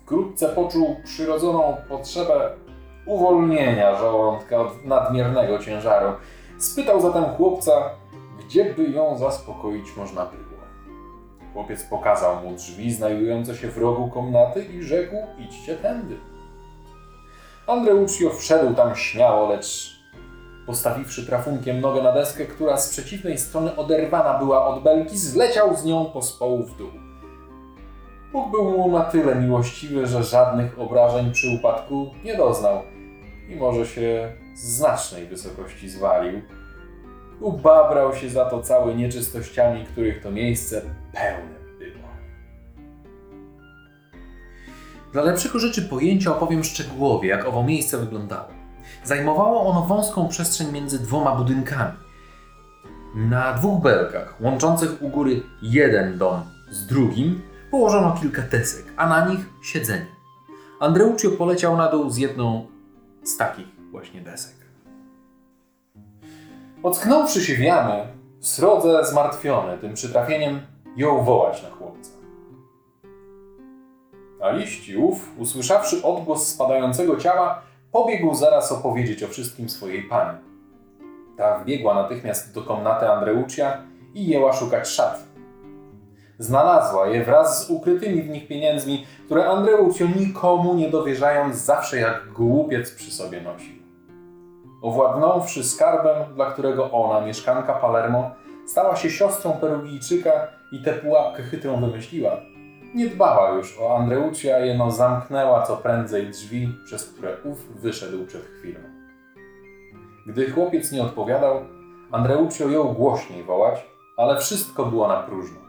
Wkrótce 0.02 0.48
poczuł 0.48 0.96
przyrodzoną 1.04 1.76
potrzebę 1.88 2.50
uwolnienia 3.06 3.98
żołądka 3.98 4.56
od 4.56 4.84
nadmiernego 4.84 5.58
ciężaru. 5.58 6.12
Spytał 6.58 7.00
zatem 7.00 7.24
chłopca, 7.24 7.90
gdzie 8.38 8.74
by 8.74 8.84
ją 8.84 9.18
zaspokoić 9.18 9.96
można 9.96 10.26
było. 10.26 10.44
Chłopiec 11.52 11.82
pokazał 11.84 12.44
mu 12.44 12.56
drzwi 12.56 12.92
znajdujące 12.92 13.56
się 13.56 13.68
w 13.68 13.78
rogu 13.78 14.10
komnaty 14.10 14.64
i 14.64 14.82
rzekł: 14.82 15.16
Idźcie 15.38 15.76
tędy. 15.76 16.16
Andreuccio 17.66 18.30
wszedł 18.30 18.74
tam 18.74 18.96
śmiało, 18.96 19.48
lecz 19.48 19.94
postawiwszy 20.66 21.26
trafunkiem 21.26 21.80
nogę 21.80 22.02
na 22.02 22.12
deskę, 22.12 22.44
która 22.44 22.76
z 22.76 22.88
przeciwnej 22.88 23.38
strony 23.38 23.76
oderwana 23.76 24.38
była 24.38 24.66
od 24.66 24.82
belki, 24.82 25.18
zleciał 25.18 25.76
z 25.76 25.84
nią 25.84 26.04
pospołu 26.04 26.62
w 26.62 26.76
dół. 26.76 26.90
Bóg 28.32 28.50
był 28.50 28.64
mu 28.64 28.90
na 28.90 29.04
tyle 29.04 29.34
miłościwy, 29.34 30.06
że 30.06 30.24
żadnych 30.24 30.78
obrażeń 30.78 31.32
przy 31.32 31.58
upadku 31.58 32.10
nie 32.24 32.36
doznał 32.36 32.82
i 33.48 33.56
może 33.56 33.86
się 33.86 34.32
z 34.54 34.76
znacznej 34.76 35.26
wysokości 35.26 35.88
zwalił. 35.88 36.42
Ubabrał 37.40 38.14
się 38.14 38.30
za 38.30 38.44
to 38.44 38.62
cały 38.62 38.94
nieczystościami, 38.94 39.84
których 39.84 40.22
to 40.22 40.30
miejsce 40.30 40.82
pełne 41.12 41.58
było. 41.78 42.08
Dla 45.12 45.22
lepszego 45.22 45.58
rzeczy 45.58 45.82
pojęcia 45.82 46.36
opowiem 46.36 46.64
szczegółowo, 46.64 47.24
jak 47.24 47.44
owo 47.44 47.62
miejsce 47.62 47.98
wyglądało. 47.98 48.48
Zajmowało 49.04 49.66
ono 49.66 49.82
wąską 49.82 50.28
przestrzeń 50.28 50.72
między 50.72 50.98
dwoma 50.98 51.36
budynkami. 51.36 51.96
Na 53.14 53.52
dwóch 53.52 53.82
belkach, 53.82 54.40
łączących 54.40 55.02
u 55.02 55.08
góry 55.08 55.42
jeden 55.62 56.18
dom 56.18 56.42
z 56.70 56.86
drugim, 56.86 57.42
położono 57.70 58.16
kilka 58.20 58.42
desek, 58.42 58.84
a 58.96 59.08
na 59.08 59.28
nich 59.28 59.40
siedzenie. 59.62 60.06
Andreuccio 60.80 61.30
poleciał 61.30 61.76
na 61.76 61.90
dół 61.90 62.10
z 62.10 62.16
jedną 62.16 62.66
z 63.24 63.36
takich 63.36 63.66
właśnie 63.90 64.20
desek. 64.20 64.63
Ocknąwszy 66.84 67.40
się 67.40 67.54
w 67.54 67.58
jamę, 67.58 68.06
srodze 68.40 69.04
zmartwiony 69.04 69.78
tym 69.78 69.94
przytrafieniem, 69.94 70.60
jął 70.96 71.22
wołać 71.22 71.62
na 71.62 71.70
chłopca. 71.70 72.10
A 74.42 74.50
liści 74.50 74.96
ów, 74.96 75.38
usłyszawszy 75.38 76.02
odgłos 76.02 76.48
spadającego 76.48 77.16
ciała, 77.16 77.62
pobiegł 77.92 78.34
zaraz 78.34 78.72
opowiedzieć 78.72 79.22
o 79.22 79.28
wszystkim 79.28 79.68
swojej 79.68 80.02
pani. 80.02 80.38
Ta 81.36 81.58
wbiegła 81.58 81.94
natychmiast 81.94 82.54
do 82.54 82.62
komnaty 82.62 83.08
Andreucia 83.08 83.82
i 84.14 84.26
jęła 84.26 84.52
szukać 84.52 84.88
szat. 84.88 85.24
Znalazła 86.38 87.06
je 87.06 87.24
wraz 87.24 87.66
z 87.66 87.70
ukrytymi 87.70 88.22
w 88.22 88.28
nich 88.28 88.48
pieniędzmi, 88.48 89.06
które 89.26 89.46
Andreucio 89.46 90.06
nikomu 90.16 90.74
nie 90.74 90.90
dowierzając 90.90 91.56
zawsze 91.56 91.96
jak 91.96 92.32
głupiec 92.32 92.90
przy 92.90 93.10
sobie 93.10 93.40
nosił. 93.40 93.83
Owładnąwszy 94.84 95.64
skarbem, 95.64 96.34
dla 96.34 96.50
którego 96.50 96.90
ona, 96.90 97.26
mieszkanka 97.26 97.74
Palermo, 97.74 98.30
stała 98.66 98.96
się 98.96 99.10
siostrą 99.10 99.52
Perugijczyka 99.52 100.32
i 100.72 100.82
tę 100.82 100.92
pułapkę 100.92 101.42
chytrą 101.42 101.80
wymyśliła, 101.80 102.30
nie 102.94 103.08
dbała 103.08 103.50
już 103.50 103.78
o 103.80 103.96
Andreucia, 103.96 104.58
jeno 104.58 104.90
zamknęła 104.90 105.62
co 105.62 105.76
prędzej 105.76 106.30
drzwi, 106.30 106.68
przez 106.84 107.04
które 107.04 107.36
ów 107.44 107.80
wyszedł 107.80 108.26
przed 108.26 108.42
chwilą. 108.42 108.80
Gdy 110.26 110.50
chłopiec 110.50 110.92
nie 110.92 111.02
odpowiadał, 111.02 111.60
Andreucio 112.10 112.68
jął 112.68 112.92
głośniej 112.92 113.44
wołać, 113.44 113.86
ale 114.16 114.40
wszystko 114.40 114.86
było 114.86 115.08
na 115.08 115.22
próżno. 115.22 115.60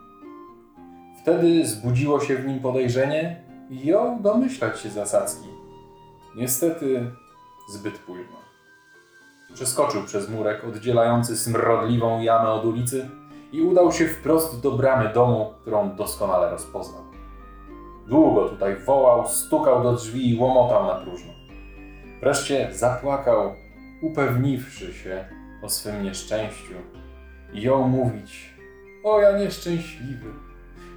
Wtedy 1.22 1.66
zbudziło 1.66 2.20
się 2.20 2.36
w 2.36 2.48
nim 2.48 2.60
podejrzenie 2.60 3.44
i 3.70 3.86
jął 3.86 4.20
domyślać 4.20 4.80
się 4.80 4.90
zasadzki. 4.90 5.48
Niestety 6.36 7.12
zbyt 7.70 7.98
późno. 8.00 8.45
Przeskoczył 9.56 10.04
przez 10.04 10.30
murek 10.30 10.64
oddzielający 10.64 11.38
smrodliwą 11.38 12.22
jamę 12.22 12.50
od 12.50 12.66
ulicy 12.66 13.10
i 13.52 13.62
udał 13.62 13.92
się 13.92 14.08
wprost 14.08 14.62
do 14.62 14.72
bramy 14.72 15.14
domu, 15.14 15.54
którą 15.62 15.96
doskonale 15.96 16.50
rozpoznał. 16.50 17.02
Długo 18.08 18.50
tutaj 18.50 18.76
wołał, 18.76 19.28
stukał 19.28 19.84
do 19.84 19.94
drzwi 19.94 20.36
i 20.36 20.40
łomotał 20.40 20.86
na 20.88 20.96
próżno. 20.96 21.34
Wreszcie 22.22 22.70
zapłakał, 22.74 23.56
upewniwszy 24.02 24.94
się 24.94 25.26
o 25.64 25.70
swym 25.70 26.04
nieszczęściu 26.04 26.76
i 27.54 27.62
jął 27.62 27.88
mówić: 27.88 28.54
O 29.04 29.20
ja 29.20 29.38
nieszczęśliwy! 29.38 30.34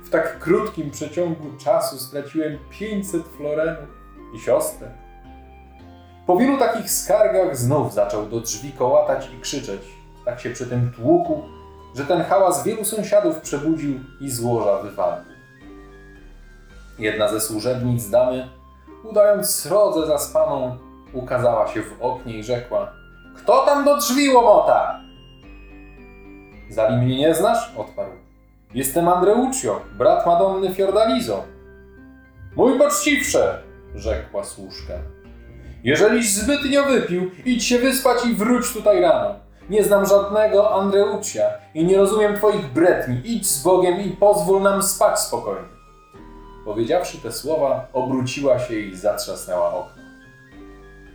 W 0.04 0.10
tak 0.10 0.38
krótkim 0.38 0.90
przeciągu 0.90 1.56
czasu 1.58 1.98
straciłem 1.98 2.58
500 2.70 3.28
florenów 3.28 3.88
i 4.34 4.38
siostrę. 4.38 5.07
Po 6.28 6.36
wielu 6.36 6.58
takich 6.58 6.90
skargach 6.90 7.56
znów 7.56 7.94
zaczął 7.94 8.26
do 8.26 8.40
drzwi 8.40 8.72
kołatać 8.72 9.30
i 9.38 9.40
krzyczeć. 9.40 9.82
Tak 10.24 10.40
się 10.40 10.50
przy 10.50 10.66
tym 10.66 10.92
tłukł, 10.96 11.42
że 11.96 12.04
ten 12.04 12.22
hałas 12.22 12.64
wielu 12.64 12.84
sąsiadów 12.84 13.40
przebudził 13.40 14.00
i 14.20 14.30
złoża 14.30 14.82
wywalił. 14.82 15.32
Jedna 16.98 17.28
ze 17.28 17.40
służebnic 17.40 18.10
damy, 18.10 18.48
udając 19.04 19.54
srodze 19.54 20.06
zaspaną, 20.06 20.76
ukazała 21.12 21.68
się 21.68 21.82
w 21.82 22.02
oknie 22.02 22.38
i 22.38 22.44
rzekła: 22.44 22.92
Kto 23.36 23.66
tam 23.66 23.84
do 23.84 23.96
drzwi 23.96 24.28
łomota? 24.28 25.00
Zali 26.70 26.96
mnie 26.96 27.18
nie 27.18 27.34
znasz? 27.34 27.72
odparł. 27.76 28.12
Jestem 28.74 29.08
Andreuccio, 29.08 29.80
brat 29.98 30.26
Madonny 30.26 30.74
Fiordalizo. 30.74 31.44
Mój 32.56 32.78
poczciwsze, 32.78 33.62
rzekła 33.94 34.44
służka. 34.44 34.94
Jeżeliś 35.84 36.34
zbytnio 36.34 36.84
wypił, 36.84 37.30
idź 37.44 37.64
się 37.64 37.78
wyspać 37.78 38.26
i 38.26 38.34
wróć 38.34 38.72
tutaj 38.72 39.00
rano. 39.00 39.34
Nie 39.70 39.84
znam 39.84 40.06
żadnego 40.06 40.74
Andreucia 40.74 41.42
i 41.74 41.84
nie 41.84 41.96
rozumiem 41.96 42.36
twoich 42.36 42.72
bretni. 42.72 43.20
Idź 43.24 43.46
z 43.46 43.62
Bogiem 43.62 44.00
i 44.00 44.10
pozwól 44.10 44.62
nam 44.62 44.82
spać 44.82 45.20
spokojnie. 45.20 45.68
Powiedziawszy 46.64 47.18
te 47.18 47.32
słowa, 47.32 47.86
obróciła 47.92 48.58
się 48.58 48.74
i 48.74 48.96
zatrzasnęła 48.96 49.74
okno. 49.74 50.02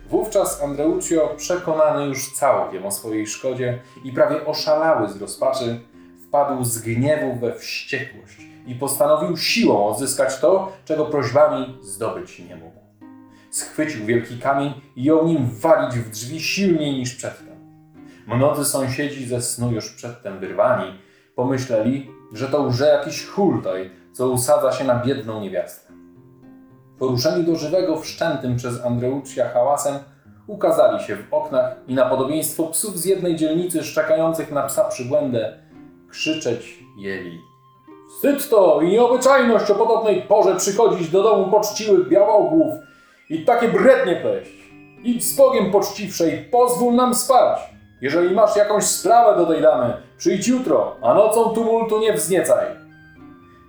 Wówczas 0.08 0.62
Andreuccio, 0.62 1.34
przekonany 1.36 2.06
już 2.06 2.32
całkiem 2.32 2.86
o 2.86 2.90
swojej 2.90 3.26
szkodzie 3.26 3.78
i 4.04 4.12
prawie 4.12 4.46
oszalały 4.46 5.08
z 5.08 5.20
rozpaczy, 5.20 5.80
wpadł 6.28 6.64
z 6.64 6.78
gniewu 6.78 7.34
we 7.40 7.54
wściekłość 7.54 8.38
i 8.66 8.74
postanowił 8.74 9.36
siłą 9.36 9.86
odzyskać 9.86 10.40
to, 10.40 10.72
czego 10.84 11.04
prośbami 11.04 11.78
zdobyć 11.82 12.38
nie 12.38 12.56
mógł. 12.56 12.83
Schwycił 13.54 14.06
wielki 14.06 14.38
kamień 14.38 14.72
i 14.96 15.04
jął 15.04 15.26
nim 15.26 15.48
walić 15.60 15.98
w 15.98 16.10
drzwi 16.10 16.40
silniej 16.40 16.92
niż 16.92 17.14
przedtem. 17.14 17.56
Mnodzy 18.26 18.64
sąsiedzi 18.64 19.26
ze 19.26 19.42
snu 19.42 19.72
już 19.72 19.90
przedtem 19.90 20.38
wyrwani 20.38 20.98
pomyśleli, 21.34 22.10
że 22.32 22.48
to 22.48 22.62
łże 22.62 22.86
jakiś 22.86 23.26
hultaj, 23.26 23.90
co 24.12 24.28
usadza 24.28 24.72
się 24.72 24.84
na 24.84 24.94
biedną 24.94 25.40
niewiastę. 25.40 25.92
Poruszeni 26.98 27.44
do 27.44 27.56
żywego 27.56 28.00
wszczętym 28.00 28.56
przez 28.56 28.84
Andreucia 28.84 29.48
hałasem, 29.48 29.94
ukazali 30.46 31.04
się 31.04 31.16
w 31.16 31.34
oknach 31.34 31.76
i 31.86 31.94
na 31.94 32.04
podobieństwo 32.04 32.66
psów 32.66 32.98
z 32.98 33.04
jednej 33.04 33.36
dzielnicy 33.36 33.84
szczekających 33.84 34.52
na 34.52 34.62
psa 34.62 34.84
przybłędę, 34.84 35.58
krzyczeć 36.08 36.78
jeli. 36.98 37.40
Wstyd 38.08 38.48
to 38.48 38.80
i 38.80 38.88
nieobyczajność 38.88 39.70
o 39.70 39.74
podobnej 39.74 40.22
porze 40.22 40.56
przychodzić 40.56 41.10
do 41.10 41.22
domu 41.22 41.50
poczciwych 41.50 42.08
białogłów 42.08 42.74
i 43.30 43.44
takie 43.44 43.68
brednie 43.68 44.16
pleść. 44.16 44.50
Idź 45.04 45.24
z 45.24 45.36
Bogiem 45.36 45.70
poczciwszej, 45.70 46.48
pozwól 46.50 46.94
nam 46.94 47.14
spać. 47.14 47.60
Jeżeli 48.00 48.34
masz 48.34 48.56
jakąś 48.56 48.84
sprawę 48.84 49.38
do 49.38 49.46
tej 49.46 49.62
damy, 49.62 49.92
przyjdź 50.18 50.48
jutro, 50.48 50.96
a 51.02 51.14
nocą 51.14 51.54
tumultu 51.54 52.00
nie 52.00 52.12
wzniecaj. 52.12 52.66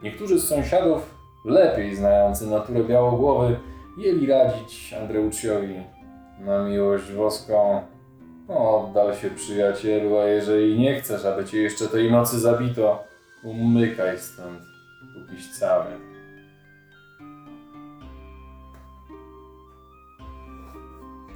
Niektórzy 0.03 0.39
z 0.39 0.47
sąsiadów, 0.47 1.15
lepiej 1.45 1.95
znający 1.95 2.47
naturę 2.47 2.83
białogłowy, 2.83 3.59
jeli 3.97 4.27
radzić 4.27 4.93
Andreuciowi 4.93 5.83
na 6.39 6.63
miłość 6.63 7.11
boską. 7.11 7.81
Oddal 8.47 9.15
się 9.15 9.29
przyjacielu, 9.29 10.17
a 10.17 10.25
jeżeli 10.25 10.79
nie 10.79 11.01
chcesz, 11.01 11.25
aby 11.25 11.45
cię 11.45 11.61
jeszcze 11.61 11.87
tej 11.87 12.11
nocy 12.11 12.39
zabito, 12.39 13.03
umykaj 13.43 14.19
stąd, 14.19 14.59
pókiś 15.13 15.59
cały. 15.59 16.14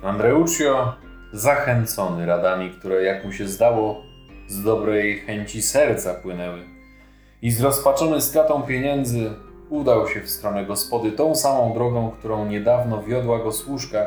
Andreuccio 0.03 0.93
zachęcony 1.33 2.25
radami, 2.25 2.69
które, 2.69 3.03
jak 3.03 3.25
mu 3.25 3.31
się 3.31 3.47
zdało, 3.47 4.01
z 4.47 4.63
dobrej 4.63 5.19
chęci 5.19 5.61
serca 5.61 6.13
płynęły, 6.13 6.59
i 7.41 7.51
zrozpaczony 7.51 8.21
stratą 8.21 8.61
pieniędzy, 8.61 9.31
udał 9.69 10.07
się 10.07 10.21
w 10.21 10.29
stronę 10.29 10.65
gospody 10.65 11.11
tą 11.11 11.35
samą 11.35 11.73
drogą, 11.73 12.11
którą 12.11 12.45
niedawno 12.45 13.03
wiodła 13.03 13.39
go 13.39 13.51
służka, 13.51 14.05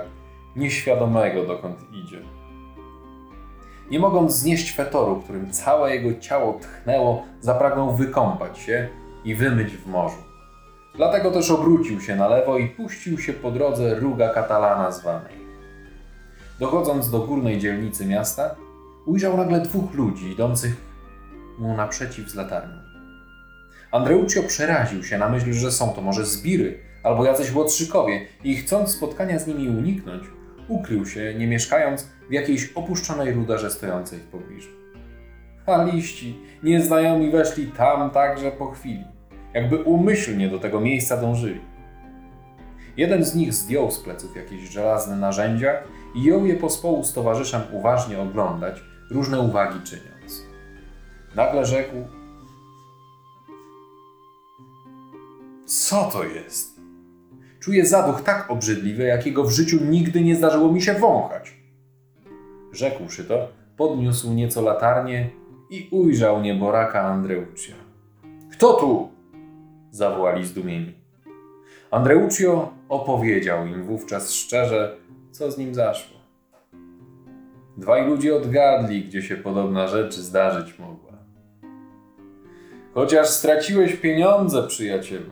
nieświadomego 0.56 1.46
dokąd 1.46 1.78
idzie. 1.92 2.18
Nie 3.90 3.98
mogąc 3.98 4.32
znieść 4.32 4.76
fetoru, 4.76 5.20
którym 5.20 5.50
całe 5.50 5.94
jego 5.96 6.20
ciało 6.20 6.58
tchnęło, 6.60 7.22
zapragnął 7.40 7.94
wykąpać 7.94 8.58
się 8.58 8.88
i 9.24 9.34
wymyć 9.34 9.76
w 9.76 9.86
morzu. 9.86 10.22
Dlatego 10.94 11.30
też 11.30 11.50
obrócił 11.50 12.00
się 12.00 12.16
na 12.16 12.28
lewo 12.28 12.58
i 12.58 12.68
puścił 12.68 13.18
się 13.18 13.32
po 13.32 13.50
drodze 13.50 13.94
Ruga 13.94 14.34
Catalana 14.34 14.90
zwanej. 14.90 15.41
Dochodząc 16.62 17.10
do 17.10 17.18
górnej 17.18 17.58
dzielnicy 17.58 18.06
miasta, 18.06 18.54
ujrzał 19.06 19.36
nagle 19.36 19.60
dwóch 19.60 19.94
ludzi 19.94 20.30
idących 20.30 20.76
mu 21.58 21.76
naprzeciw 21.76 22.30
z 22.30 22.34
latarnią. 22.34 22.74
Andreuccio 23.92 24.42
przeraził 24.42 25.04
się 25.04 25.18
na 25.18 25.28
myśl, 25.28 25.52
że 25.52 25.72
są 25.72 25.88
to 25.88 26.00
może 26.00 26.26
zbiry 26.26 26.78
albo 27.02 27.24
jacyś 27.24 27.54
łotrzykowie 27.54 28.26
i 28.44 28.56
chcąc 28.56 28.90
spotkania 28.90 29.38
z 29.38 29.46
nimi 29.46 29.68
uniknąć, 29.68 30.24
ukrył 30.68 31.06
się, 31.06 31.34
nie 31.34 31.46
mieszkając 31.46 32.08
w 32.28 32.32
jakiejś 32.32 32.72
opuszczonej 32.72 33.32
rudarze 33.32 33.70
stojącej 33.70 34.18
w 34.18 34.26
pobliżu. 34.26 34.70
A 35.66 35.84
liści 35.84 36.38
nieznajomi 36.62 37.30
weszli 37.30 37.66
tam 37.66 38.10
także 38.10 38.52
po 38.52 38.70
chwili, 38.70 39.04
jakby 39.54 39.76
umyślnie 39.76 40.48
do 40.48 40.58
tego 40.58 40.80
miejsca 40.80 41.16
dążyli. 41.16 41.60
Jeden 42.96 43.24
z 43.24 43.34
nich 43.34 43.54
zdjął 43.54 43.90
z 43.90 43.98
pleców 43.98 44.36
jakieś 44.36 44.60
żelazne 44.60 45.16
narzędzia 45.16 45.82
i 46.14 46.22
jął 46.22 46.46
je 46.46 46.56
pospołu 46.56 47.04
z 47.04 47.12
towarzyszem 47.12 47.62
uważnie 47.72 48.20
oglądać, 48.20 48.82
różne 49.10 49.40
uwagi 49.40 49.80
czyniąc. 49.84 50.42
Nagle 51.34 51.66
rzekł: 51.66 51.96
Co 55.66 56.10
to 56.12 56.24
jest? 56.24 56.80
Czuję 57.60 57.86
zaduch 57.86 58.22
tak 58.22 58.50
obrzydliwy, 58.50 59.02
jakiego 59.02 59.44
w 59.44 59.50
życiu 59.50 59.78
nigdy 59.84 60.20
nie 60.20 60.36
zdarzyło 60.36 60.72
mi 60.72 60.82
się 60.82 60.94
wąchać. 60.94 61.56
Rzekłszy 62.72 63.24
to, 63.24 63.48
podniósł 63.76 64.32
nieco 64.32 64.62
latarnię 64.62 65.30
i 65.70 65.88
ujrzał 65.90 66.40
nieboraka 66.40 67.00
Andreuccia. 67.00 67.74
Kto 68.52 68.72
tu? 68.72 69.08
zawołali 69.90 70.46
zdumieni. 70.46 70.92
Andreuccio 71.90 72.72
opowiedział 72.88 73.66
im 73.66 73.84
wówczas 73.84 74.32
szczerze, 74.32 74.96
co 75.32 75.50
z 75.50 75.58
nim 75.58 75.74
zaszło. 75.74 76.16
Dwaj 77.76 78.06
ludzie 78.06 78.36
odgadli, 78.36 79.04
gdzie 79.04 79.22
się 79.22 79.36
podobna 79.36 79.88
rzecz 79.88 80.14
zdarzyć 80.14 80.78
mogła. 80.78 81.12
Chociaż 82.94 83.28
straciłeś 83.28 83.96
pieniądze, 83.96 84.62
przyjacielu, 84.62 85.30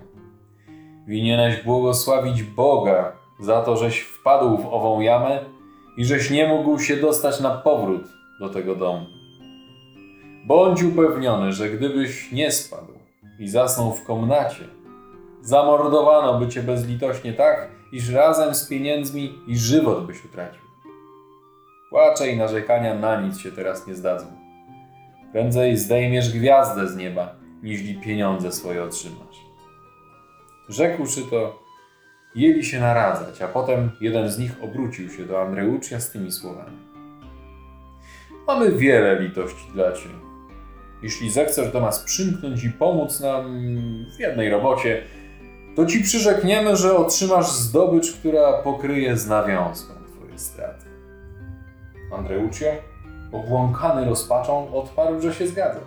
winieneś 1.06 1.62
błogosławić 1.62 2.42
Boga 2.42 3.12
za 3.40 3.62
to, 3.62 3.76
żeś 3.76 4.00
wpadł 4.00 4.58
w 4.58 4.66
ową 4.66 5.00
jamę 5.00 5.44
i 5.96 6.04
żeś 6.04 6.30
nie 6.30 6.48
mógł 6.48 6.78
się 6.78 6.96
dostać 6.96 7.40
na 7.40 7.50
powrót 7.50 8.02
do 8.40 8.48
tego 8.48 8.76
domu. 8.76 9.06
Bądź 10.46 10.82
upewniony, 10.82 11.52
że 11.52 11.70
gdybyś 11.70 12.32
nie 12.32 12.52
spadł 12.52 12.92
i 13.38 13.48
zasnął 13.48 13.92
w 13.92 14.04
komnacie, 14.04 14.64
zamordowano 15.42 16.38
by 16.38 16.48
cię 16.48 16.62
bezlitośnie 16.62 17.32
tak, 17.32 17.68
iż 17.92 18.12
razem 18.12 18.54
z 18.54 18.68
pieniędzmi 18.68 19.38
i 19.46 19.58
żywot 19.58 20.06
byś 20.06 20.24
utracił. 20.24 20.62
Płacze 21.90 22.30
i 22.30 22.36
narzekania 22.36 22.94
na 22.94 23.20
nic 23.20 23.38
się 23.38 23.52
teraz 23.52 23.86
nie 23.86 23.94
zdadzą. 23.94 24.26
Prędzej 25.32 25.76
zdejmiesz 25.76 26.32
gwiazdę 26.32 26.88
z 26.88 26.96
nieba, 26.96 27.34
niźli 27.62 27.94
pieniądze 27.94 28.52
swoje 28.52 28.82
otrzymasz. 28.82 29.36
Rzekłszy 30.68 31.22
to, 31.30 31.62
jęli 32.34 32.64
się 32.64 32.80
naradzać, 32.80 33.42
a 33.42 33.48
potem 33.48 33.90
jeden 34.00 34.30
z 34.30 34.38
nich 34.38 34.52
obrócił 34.62 35.10
się 35.10 35.24
do 35.24 35.42
Andreuccia 35.42 36.00
z 36.00 36.10
tymi 36.10 36.32
słowami. 36.32 36.76
Mamy 38.46 38.72
wiele 38.72 39.20
litości 39.20 39.72
dla 39.74 39.92
Ciebie. 39.92 40.14
Jeśli 41.02 41.30
zechcesz 41.30 41.72
do 41.72 41.80
nas 41.80 42.04
przymknąć 42.04 42.64
i 42.64 42.70
pomóc 42.70 43.20
nam 43.20 43.44
w 44.16 44.20
jednej 44.20 44.50
robocie, 44.50 45.02
to 45.76 45.86
Ci 45.86 46.02
przyrzekniemy, 46.02 46.76
że 46.76 46.96
otrzymasz 46.96 47.50
zdobycz, 47.50 48.12
która 48.12 48.52
pokryje 48.52 49.16
z 49.16 49.26
nawiązką 49.26 49.94
Twoje 50.16 50.38
straty. 50.38 50.86
Andreuccio, 52.18 52.66
obłąkany 53.32 54.04
rozpaczą, 54.04 54.74
odparł, 54.74 55.20
że 55.20 55.34
się 55.34 55.48
zgadza. 55.48 55.80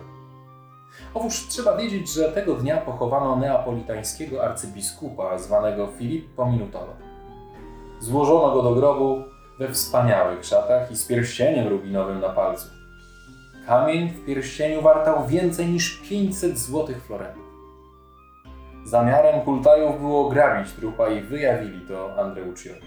Otóż 1.14 1.46
trzeba 1.48 1.76
wiedzieć, 1.76 2.12
że 2.12 2.32
tego 2.32 2.54
dnia 2.54 2.76
pochowano 2.76 3.36
neapolitańskiego 3.36 4.44
arcybiskupa 4.44 5.38
zwanego 5.38 5.86
Filippo 5.86 6.46
Minutolo. 6.46 6.96
Złożono 8.00 8.54
go 8.54 8.62
do 8.62 8.74
grobu 8.74 9.22
we 9.58 9.72
wspaniałych 9.72 10.44
szatach 10.44 10.90
i 10.90 10.96
z 10.96 11.06
pierścieniem 11.06 11.68
rubinowym 11.68 12.20
na 12.20 12.28
palcu. 12.28 12.66
Kamień 13.66 14.08
w 14.08 14.26
pierścieniu 14.26 14.82
wartał 14.82 15.26
więcej 15.26 15.66
niż 15.66 16.00
500 16.08 16.58
złotych 16.58 17.06
florenów. 17.06 17.43
Zamiarem 18.84 19.40
kultajów 19.40 20.00
było 20.00 20.28
grabić 20.28 20.72
trupa 20.72 21.08
i 21.08 21.20
wyjawili 21.22 21.80
to 21.88 22.18
Andreucciowi. 22.18 22.80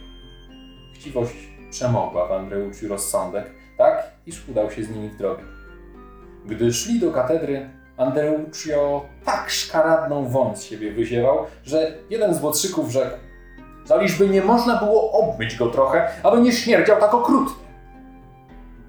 Chciwość 0.96 1.36
przemogła 1.70 2.28
w 2.28 2.32
Andreucciu 2.32 2.88
rozsądek, 2.88 3.52
tak 3.78 4.12
iż 4.26 4.50
udał 4.50 4.72
się 4.72 4.84
z 4.84 4.90
nimi 4.90 5.10
w 5.10 5.18
drogę. 5.18 5.44
Gdy 6.46 6.74
szli 6.74 7.00
do 7.00 7.12
katedry, 7.12 7.70
Andreuccio 7.98 9.06
tak 9.26 9.50
szkaradną 9.50 10.30
won 10.30 10.56
z 10.56 10.64
siebie 10.64 10.92
wyziewał, 10.92 11.46
że 11.64 11.94
jeden 12.10 12.34
z 12.34 12.44
łotrzyków 12.44 12.90
rzekł 12.90 13.18
Zaliżby 13.88 14.30
nie 14.30 14.42
można 14.42 14.76
było 14.76 15.12
obmyć 15.12 15.56
go 15.56 15.68
trochę, 15.68 16.08
aby 16.24 16.42
nie 16.42 16.52
śmierdział 16.52 17.00
tak 17.00 17.14
okrutnie. 17.14 17.68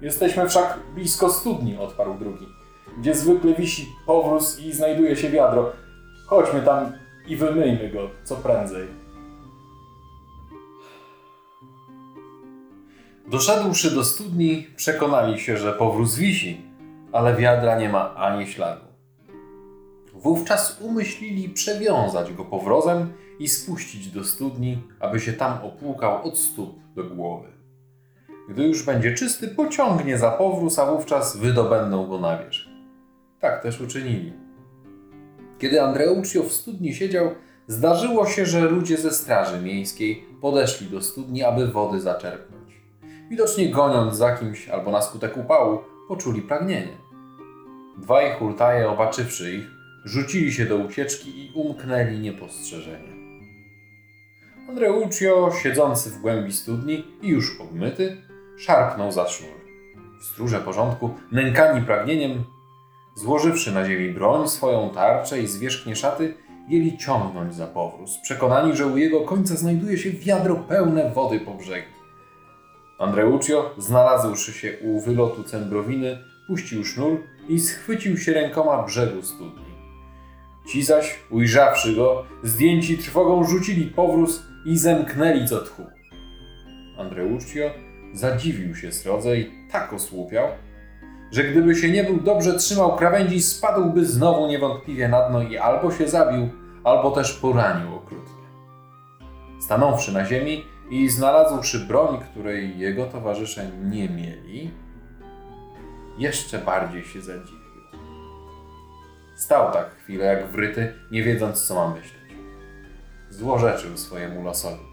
Jesteśmy 0.01 0.49
wszak 0.49 0.79
blisko 0.95 1.29
studni, 1.29 1.77
odparł 1.77 2.13
drugi, 2.13 2.47
gdzie 2.99 3.15
zwykle 3.15 3.53
wisi 3.53 3.87
powróz 4.05 4.59
i 4.59 4.73
znajduje 4.73 5.15
się 5.15 5.29
wiadro. 5.29 5.71
Chodźmy 6.27 6.61
tam 6.61 6.91
i 7.29 7.35
wymyjmy 7.35 7.89
go 7.89 8.09
co 8.23 8.35
prędzej. 8.35 8.87
Doszedłszy 13.27 13.91
do 13.91 14.03
studni, 14.03 14.67
przekonali 14.75 15.39
się, 15.39 15.57
że 15.57 15.73
powróz 15.73 16.15
wisi, 16.15 16.61
ale 17.11 17.35
wiadra 17.35 17.79
nie 17.79 17.89
ma 17.89 18.15
ani 18.15 18.47
śladu. 18.47 18.85
Wówczas 20.13 20.81
umyślili 20.81 21.49
przewiązać 21.49 22.33
go 22.33 22.45
powrozem 22.45 23.13
i 23.39 23.47
spuścić 23.47 24.07
do 24.07 24.23
studni, 24.23 24.81
aby 24.99 25.19
się 25.19 25.33
tam 25.33 25.57
opłukał 25.63 26.27
od 26.27 26.37
stóp 26.37 26.79
do 26.95 27.03
głowy. 27.03 27.47
Gdy 28.49 28.67
już 28.67 28.83
będzie 28.83 29.13
czysty, 29.13 29.47
pociągnie 29.47 30.17
za 30.17 30.31
powróz, 30.31 30.79
a 30.79 30.85
wówczas 30.85 31.37
wydobędą 31.37 32.07
go 32.07 32.19
na 32.19 32.37
wierzch. 32.37 32.69
Tak 33.39 33.63
też 33.63 33.81
uczynili. 33.81 34.48
Kiedy 35.59 35.81
Andreuccio 35.81 36.43
w 36.43 36.51
studni 36.51 36.95
siedział, 36.95 37.31
zdarzyło 37.67 38.25
się, 38.25 38.45
że 38.45 38.61
ludzie 38.61 38.97
ze 38.97 39.11
straży 39.11 39.61
miejskiej 39.61 40.25
podeszli 40.41 40.87
do 40.87 41.01
studni, 41.01 41.43
aby 41.43 41.67
wody 41.67 42.01
zaczerpnąć. 42.01 42.81
Widocznie 43.29 43.69
goniąc 43.69 44.15
za 44.15 44.37
kimś 44.37 44.69
albo 44.69 44.91
na 44.91 45.01
skutek 45.01 45.37
upału, 45.37 45.79
poczuli 46.07 46.41
pragnienie. 46.41 46.97
Dwaj 47.97 48.33
hultaje, 48.39 48.89
obaczywszy 48.89 49.53
ich, 49.55 49.67
rzucili 50.05 50.53
się 50.53 50.65
do 50.65 50.77
ucieczki 50.77 51.29
i 51.29 51.51
umknęli 51.55 52.19
niepostrzeżenie. 52.19 53.19
Andreuccio, 54.69 55.51
siedzący 55.63 56.09
w 56.09 56.21
głębi 56.21 56.53
studni 56.53 57.05
i 57.21 57.27
już 57.27 57.61
obmyty, 57.61 58.17
szarpnął 58.57 59.11
za 59.11 59.27
sznur. 59.27 59.59
W 60.21 60.25
stróże 60.25 60.59
porządku, 60.59 61.09
nękani 61.31 61.81
pragnieniem, 61.81 62.43
złożywszy 63.15 63.71
na 63.71 63.85
ziemi 63.85 64.09
broń, 64.09 64.47
swoją 64.47 64.89
tarczę 64.89 65.41
i 65.41 65.47
zwierzchnie 65.47 65.95
szaty, 65.95 66.33
jęli 66.69 66.97
ciągnąć 66.97 67.55
za 67.55 67.67
powróz, 67.67 68.17
przekonani, 68.17 68.75
że 68.75 68.87
u 68.87 68.97
jego 68.97 69.21
końca 69.21 69.55
znajduje 69.55 69.97
się 69.97 70.11
wiadro 70.11 70.55
pełne 70.55 71.11
wody 71.11 71.39
po 71.39 71.53
brzegi. 71.53 71.99
Andreuccio, 72.99 73.75
znalazłszy 73.77 74.53
się 74.53 74.73
u 74.81 75.01
wylotu 75.01 75.43
cembrowiny, 75.43 76.17
puścił 76.47 76.85
sznur 76.85 77.23
i 77.49 77.59
schwycił 77.59 78.17
się 78.17 78.33
rękoma 78.33 78.83
brzegu 78.83 79.21
studni. 79.21 79.69
Ci 80.67 80.83
zaś, 80.83 81.19
ujrzawszy 81.29 81.95
go, 81.95 82.25
zdjęci 82.43 82.97
trwogą 82.97 83.43
rzucili 83.43 83.85
powróz 83.85 84.43
i 84.65 84.77
zemknęli 84.77 85.47
co 85.47 85.61
tchu. 85.61 85.83
Andreuccio 86.97 87.71
zadziwił 88.13 88.75
się 88.75 88.91
srodze 88.91 89.37
i 89.37 89.51
tak 89.71 89.93
osłupiał, 89.93 90.47
że 91.31 91.43
gdyby 91.43 91.75
się 91.75 91.91
nie 91.91 92.03
był 92.03 92.19
dobrze 92.19 92.53
trzymał 92.53 92.95
krawędzi, 92.95 93.41
spadłby 93.41 94.05
znowu 94.05 94.47
niewątpliwie 94.47 95.07
na 95.07 95.29
dno 95.29 95.41
i 95.41 95.57
albo 95.57 95.91
się 95.91 96.07
zabił, 96.07 96.49
albo 96.83 97.11
też 97.11 97.33
poranił 97.33 97.95
okrutnie. 97.95 98.29
Stanąwszy 99.61 100.13
na 100.13 100.25
ziemi, 100.25 100.63
i 100.89 101.09
znalazłszy 101.09 101.79
broń, 101.79 102.19
której 102.31 102.79
jego 102.79 103.05
towarzysze 103.05 103.71
nie 103.83 104.09
mieli, 104.09 104.71
jeszcze 106.17 106.59
bardziej 106.59 107.03
się 107.03 107.21
zadziwił. 107.21 107.59
Stał 109.35 109.73
tak 109.73 109.95
chwilę 109.95 110.25
jak 110.25 110.47
wryty, 110.47 110.93
nie 111.11 111.23
wiedząc 111.23 111.67
co 111.67 111.75
ma 111.75 111.95
myśleć. 111.95 112.19
Złorzeczył 113.29 113.97
swojemu 113.97 114.43
losowi. 114.43 114.83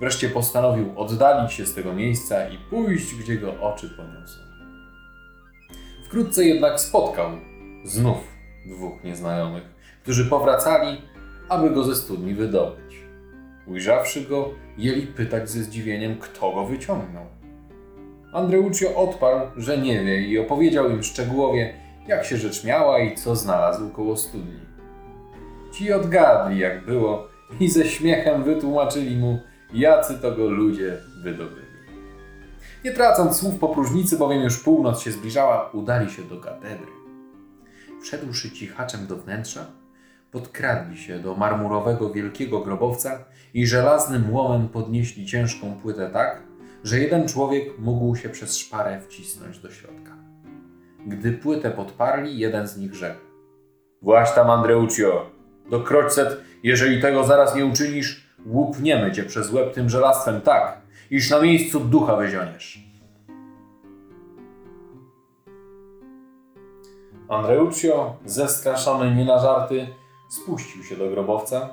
Wreszcie 0.00 0.28
postanowił 0.28 1.00
oddalić 1.00 1.52
się 1.52 1.66
z 1.66 1.74
tego 1.74 1.92
miejsca 1.92 2.48
i 2.48 2.58
pójść, 2.58 3.14
gdzie 3.14 3.36
go 3.36 3.60
oczy 3.60 3.90
poniosą. 3.90 4.45
Wkrótce 6.06 6.44
jednak 6.44 6.80
spotkał 6.80 7.30
znów 7.84 8.16
dwóch 8.66 9.04
nieznajomych, 9.04 9.62
którzy 10.02 10.24
powracali, 10.24 11.02
aby 11.48 11.70
go 11.70 11.84
ze 11.84 11.94
studni 11.94 12.34
wydobyć. 12.34 12.96
Ujrzawszy 13.66 14.20
go, 14.20 14.50
jęli 14.78 15.06
pytać 15.06 15.50
ze 15.50 15.62
zdziwieniem, 15.62 16.16
kto 16.20 16.52
go 16.52 16.66
wyciągnął. 16.66 17.24
Andreuccio 18.32 18.96
odparł, 18.96 19.40
że 19.56 19.78
nie 19.78 20.04
wie 20.04 20.20
i 20.20 20.38
opowiedział 20.38 20.90
im 20.90 21.02
szczegółowo, 21.02 21.54
jak 22.08 22.24
się 22.24 22.36
rzecz 22.36 22.64
miała 22.64 22.98
i 22.98 23.16
co 23.16 23.36
znalazł 23.36 23.90
koło 23.90 24.16
studni. 24.16 24.60
Ci 25.72 25.92
odgadli, 25.92 26.58
jak 26.58 26.84
było 26.84 27.28
i 27.60 27.68
ze 27.68 27.84
śmiechem 27.84 28.44
wytłumaczyli 28.44 29.16
mu, 29.16 29.38
jacy 29.72 30.18
to 30.22 30.32
go 30.32 30.50
ludzie 30.50 30.96
wydobyli. 31.22 31.65
Nie 32.86 32.92
tracąc 32.92 33.36
słów 33.36 33.58
po 33.58 33.68
próżnicy, 33.68 34.18
bowiem 34.18 34.42
już 34.42 34.58
północ 34.58 35.00
się 35.00 35.12
zbliżała, 35.12 35.70
udali 35.72 36.10
się 36.10 36.22
do 36.22 36.40
katedry. 36.40 36.86
Wszedłszy 38.02 38.50
cichaczem 38.50 39.06
do 39.06 39.16
wnętrza, 39.16 39.66
podkradli 40.30 40.98
się 40.98 41.18
do 41.18 41.34
marmurowego 41.34 42.10
wielkiego 42.10 42.60
grobowca 42.60 43.24
i 43.54 43.66
żelaznym 43.66 44.34
łomem 44.34 44.68
podnieśli 44.68 45.26
ciężką 45.26 45.78
płytę 45.82 46.10
tak, 46.12 46.42
że 46.84 46.98
jeden 46.98 47.28
człowiek 47.28 47.78
mógł 47.78 48.16
się 48.16 48.28
przez 48.28 48.56
szparę 48.56 49.00
wcisnąć 49.00 49.58
do 49.58 49.70
środka. 49.70 50.12
Gdy 51.06 51.32
płytę 51.32 51.70
podparli, 51.70 52.38
jeden 52.38 52.68
z 52.68 52.76
nich 52.76 52.94
rzekł: 52.94 53.20
Właś 54.02 54.32
tam, 54.32 54.50
Andreuccio, 54.50 55.30
do 55.70 55.80
kroćset, 55.80 56.36
jeżeli 56.62 57.02
tego 57.02 57.24
zaraz 57.24 57.54
nie 57.54 57.66
uczynisz, 57.66 58.26
łupniemy 58.46 59.12
cię 59.12 59.24
przez 59.24 59.52
łeb 59.52 59.74
tym 59.74 59.88
żelastwem 59.88 60.40
tak, 60.40 60.85
iż 61.10 61.30
na 61.30 61.40
miejscu 61.40 61.80
ducha 61.80 62.16
wyzioniesz. 62.16 62.86
Andreuccio, 67.28 68.16
zestraszony 68.24 69.14
nie 69.14 69.24
na 69.24 69.38
żarty, 69.38 69.88
spuścił 70.28 70.84
się 70.84 70.96
do 70.96 71.10
grobowca, 71.10 71.68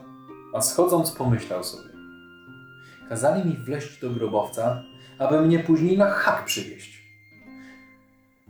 a 0.54 0.62
schodząc 0.62 1.12
pomyślał 1.12 1.64
sobie. 1.64 1.90
Kazali 3.10 3.50
mi 3.50 3.58
wleźć 3.58 4.02
do 4.02 4.10
grobowca, 4.10 4.84
aby 5.20 5.42
mnie 5.42 5.60
później 5.60 5.98
na 5.98 6.10
hak 6.10 6.46
przywieźć. 6.46 7.04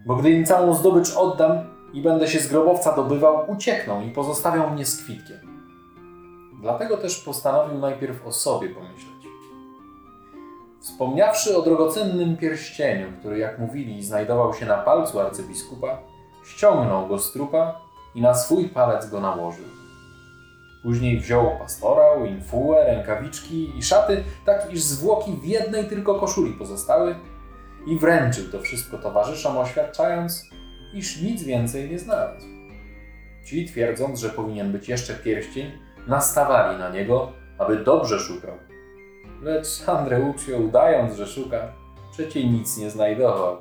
Bo 0.05 0.15
gdy 0.15 0.31
im 0.31 0.45
całą 0.45 0.73
zdobycz 0.73 1.15
oddam 1.15 1.51
i 1.93 2.01
będę 2.01 2.27
się 2.27 2.39
z 2.39 2.47
grobowca 2.47 2.95
dobywał, 2.95 3.51
uciekną 3.51 4.01
i 4.01 4.11
pozostawią 4.11 4.69
mnie 4.69 4.85
z 4.85 5.03
kwitkiem. 5.03 5.37
Dlatego 6.61 6.97
też 6.97 7.19
postanowił 7.19 7.79
najpierw 7.79 8.27
o 8.27 8.31
sobie 8.31 8.69
pomyśleć. 8.69 9.22
Wspomniawszy 10.93 11.57
o 11.57 11.61
drogocennym 11.61 12.37
pierścieniu, 12.37 13.07
który, 13.19 13.37
jak 13.37 13.59
mówili, 13.59 14.03
znajdował 14.03 14.53
się 14.53 14.65
na 14.65 14.77
palcu 14.77 15.19
arcybiskupa, 15.19 15.97
ściągnął 16.45 17.07
go 17.07 17.19
z 17.19 17.33
trupa 17.33 17.81
i 18.15 18.21
na 18.21 18.35
swój 18.35 18.69
palec 18.69 19.09
go 19.09 19.19
nałożył. 19.19 19.65
Później 20.83 21.19
wziął 21.19 21.57
pastorał, 21.59 22.25
infułę, 22.25 22.85
rękawiczki 22.85 23.77
i 23.77 23.83
szaty, 23.83 24.23
tak 24.45 24.73
iż 24.73 24.81
zwłoki 24.81 25.31
w 25.41 25.45
jednej 25.45 25.85
tylko 25.85 26.19
koszuli 26.19 26.53
pozostały 26.53 27.15
i 27.87 27.99
wręczył 27.99 28.51
to 28.51 28.59
wszystko 28.59 28.97
towarzyszom, 28.97 29.57
oświadczając, 29.57 30.49
iż 30.93 31.21
nic 31.21 31.43
więcej 31.43 31.89
nie 31.89 31.99
znalazł. 31.99 32.47
Ci, 33.45 33.65
twierdząc, 33.65 34.19
że 34.19 34.29
powinien 34.29 34.71
być 34.71 34.89
jeszcze 34.89 35.13
pierścień, 35.13 35.71
nastawali 36.07 36.79
na 36.79 36.89
niego, 36.89 37.31
aby 37.57 37.83
dobrze 37.83 38.19
szukał. 38.19 38.72
Lecz 39.43 39.89
Andreuccio, 39.89 40.57
udając, 40.57 41.15
że 41.15 41.27
szuka, 41.27 41.57
przecie 42.11 42.49
nic 42.49 42.77
nie 42.77 42.89
znajdował 42.89 43.57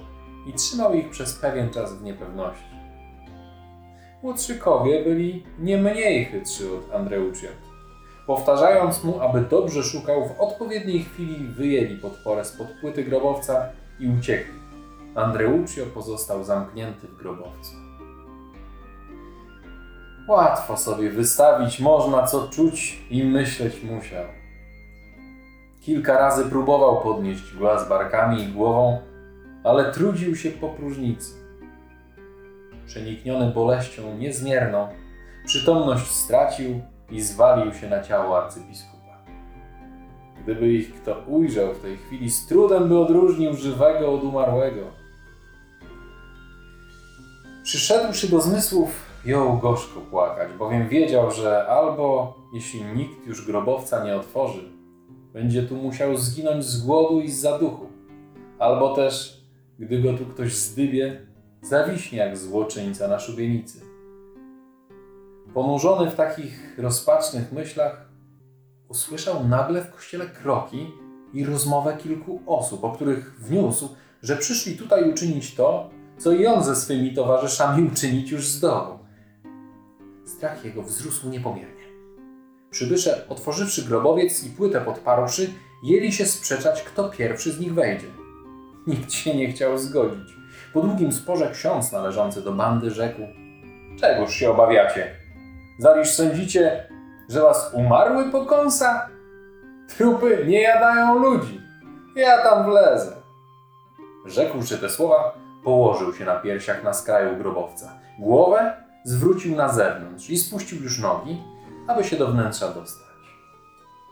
i 0.46 0.52
trzymał 0.52 0.94
ich 0.94 1.10
przez 1.10 1.34
pewien 1.34 1.70
czas 1.70 1.94
w 1.94 2.02
niepewności. 2.02 2.64
Młodszykowie 4.22 5.04
byli 5.04 5.44
nie 5.58 5.78
mniej 5.78 6.24
chytrzy 6.24 6.64
od 6.76 6.94
Andreuccia. 6.94 7.48
Powtarzając 8.26 9.04
mu, 9.04 9.20
aby 9.20 9.40
dobrze 9.40 9.82
szukał, 9.82 10.28
w 10.28 10.40
odpowiedniej 10.40 11.02
chwili 11.02 11.46
wyjęli 11.46 11.96
podporę 11.96 12.44
spod 12.44 12.66
płyty 12.80 13.04
grobowca 13.04 13.68
i 14.00 14.08
uciekli. 14.08 14.54
Andreuccio 15.14 15.86
pozostał 15.94 16.44
zamknięty 16.44 17.06
w 17.06 17.16
grobowcu. 17.16 17.72
Łatwo 20.28 20.76
sobie 20.76 21.10
wystawić 21.10 21.80
można, 21.80 22.26
co 22.26 22.48
czuć 22.48 23.02
i 23.10 23.24
myśleć 23.24 23.82
musiał. 23.82 24.41
Kilka 25.82 26.18
razy 26.18 26.44
próbował 26.44 27.00
podnieść 27.00 27.54
głaz 27.54 27.88
barkami 27.88 28.42
i 28.42 28.52
głową, 28.52 29.00
ale 29.64 29.92
trudził 29.92 30.36
się 30.36 30.50
po 30.50 30.68
próżnicy. 30.68 31.34
Przenikniony 32.86 33.50
boleścią 33.50 34.16
niezmierną, 34.18 34.88
przytomność 35.46 36.10
stracił 36.10 36.80
i 37.10 37.20
zwalił 37.20 37.74
się 37.74 37.90
na 37.90 38.02
ciało 38.02 38.44
arcybiskupa. 38.44 39.18
Gdyby 40.42 40.72
ich 40.72 40.94
kto 40.94 41.16
ujrzał 41.26 41.74
w 41.74 41.82
tej 41.82 41.96
chwili, 41.96 42.30
z 42.30 42.46
trudem 42.46 42.88
by 42.88 42.98
odróżnił 42.98 43.54
żywego 43.54 44.14
od 44.14 44.24
umarłego. 44.24 44.80
Przyszedłszy 47.62 48.30
do 48.30 48.40
zmysłów, 48.40 49.06
jął 49.24 49.58
gorzko 49.58 50.00
płakać, 50.00 50.52
bowiem 50.52 50.88
wiedział, 50.88 51.30
że 51.30 51.66
albo 51.66 52.34
jeśli 52.54 52.84
nikt 52.84 53.26
już 53.26 53.46
grobowca 53.46 54.04
nie 54.04 54.16
otworzy, 54.16 54.81
będzie 55.32 55.62
tu 55.62 55.76
musiał 55.76 56.16
zginąć 56.16 56.64
z 56.64 56.86
głodu 56.86 57.20
i 57.20 57.30
z 57.30 57.40
zaduchu, 57.40 57.86
albo 58.58 58.94
też, 58.94 59.42
gdy 59.78 60.02
go 60.02 60.14
tu 60.14 60.26
ktoś 60.26 60.54
zdybie, 60.54 61.26
zawiśnie 61.62 62.18
jak 62.18 62.36
złoczyńca 62.36 63.08
na 63.08 63.18
szubienicy. 63.18 63.80
Ponurzony 65.54 66.10
w 66.10 66.14
takich 66.14 66.78
rozpacznych 66.78 67.52
myślach, 67.52 68.08
usłyszał 68.88 69.48
nagle 69.48 69.82
w 69.82 69.90
kościele 69.90 70.26
kroki 70.26 70.86
i 71.32 71.44
rozmowę 71.44 71.96
kilku 72.02 72.42
osób, 72.46 72.84
o 72.84 72.92
których 72.92 73.40
wniósł, 73.40 73.88
że 74.22 74.36
przyszli 74.36 74.76
tutaj 74.76 75.10
uczynić 75.10 75.54
to, 75.54 75.90
co 76.18 76.32
i 76.32 76.46
on 76.46 76.64
ze 76.64 76.76
swymi 76.76 77.14
towarzyszami 77.14 77.88
uczynić 77.88 78.30
już 78.30 78.48
zdołał. 78.48 78.98
Strach 80.24 80.64
jego 80.64 80.82
wzrósł 80.82 81.28
niepomiernie. 81.28 81.81
Przybysze, 82.72 83.28
otworzywszy 83.28 83.82
grobowiec 83.82 84.44
i 84.44 84.50
płytę 84.50 84.80
podparłszy, 84.80 85.50
jęli 85.82 86.12
się 86.12 86.26
sprzeczać, 86.26 86.82
kto 86.82 87.08
pierwszy 87.08 87.52
z 87.52 87.60
nich 87.60 87.74
wejdzie. 87.74 88.06
Nikt 88.86 89.12
się 89.12 89.34
nie 89.34 89.52
chciał 89.52 89.78
zgodzić. 89.78 90.36
Po 90.72 90.80
długim 90.80 91.12
sporze 91.12 91.50
ksiądz 91.50 91.92
należący 91.92 92.42
do 92.42 92.52
bandy 92.52 92.90
rzekł: 92.90 93.20
Czegoż 94.00 94.34
się 94.34 94.50
obawiacie? 94.50 95.10
Zaliż 95.78 96.08
sądzicie, 96.08 96.88
że 97.28 97.40
was 97.40 97.70
umarły 97.74 98.30
pokąsa? 98.30 99.08
Trupy 99.96 100.44
nie 100.48 100.60
jadają 100.60 101.18
ludzi. 101.18 101.60
Ja 102.16 102.42
tam 102.42 102.64
wlezę. 102.64 103.12
Rzekłszy 104.26 104.78
te 104.78 104.90
słowa, 104.90 105.34
położył 105.64 106.14
się 106.14 106.24
na 106.24 106.36
piersiach 106.36 106.84
na 106.84 106.92
skraju 106.92 107.36
grobowca. 107.36 107.92
Głowę 108.18 108.76
zwrócił 109.04 109.56
na 109.56 109.68
zewnątrz 109.68 110.30
i 110.30 110.38
spuścił 110.38 110.82
już 110.82 110.98
nogi, 110.98 111.42
aby 111.86 112.04
się 112.04 112.16
do 112.16 112.26
wnętrza 112.26 112.68
dostać. 112.68 113.12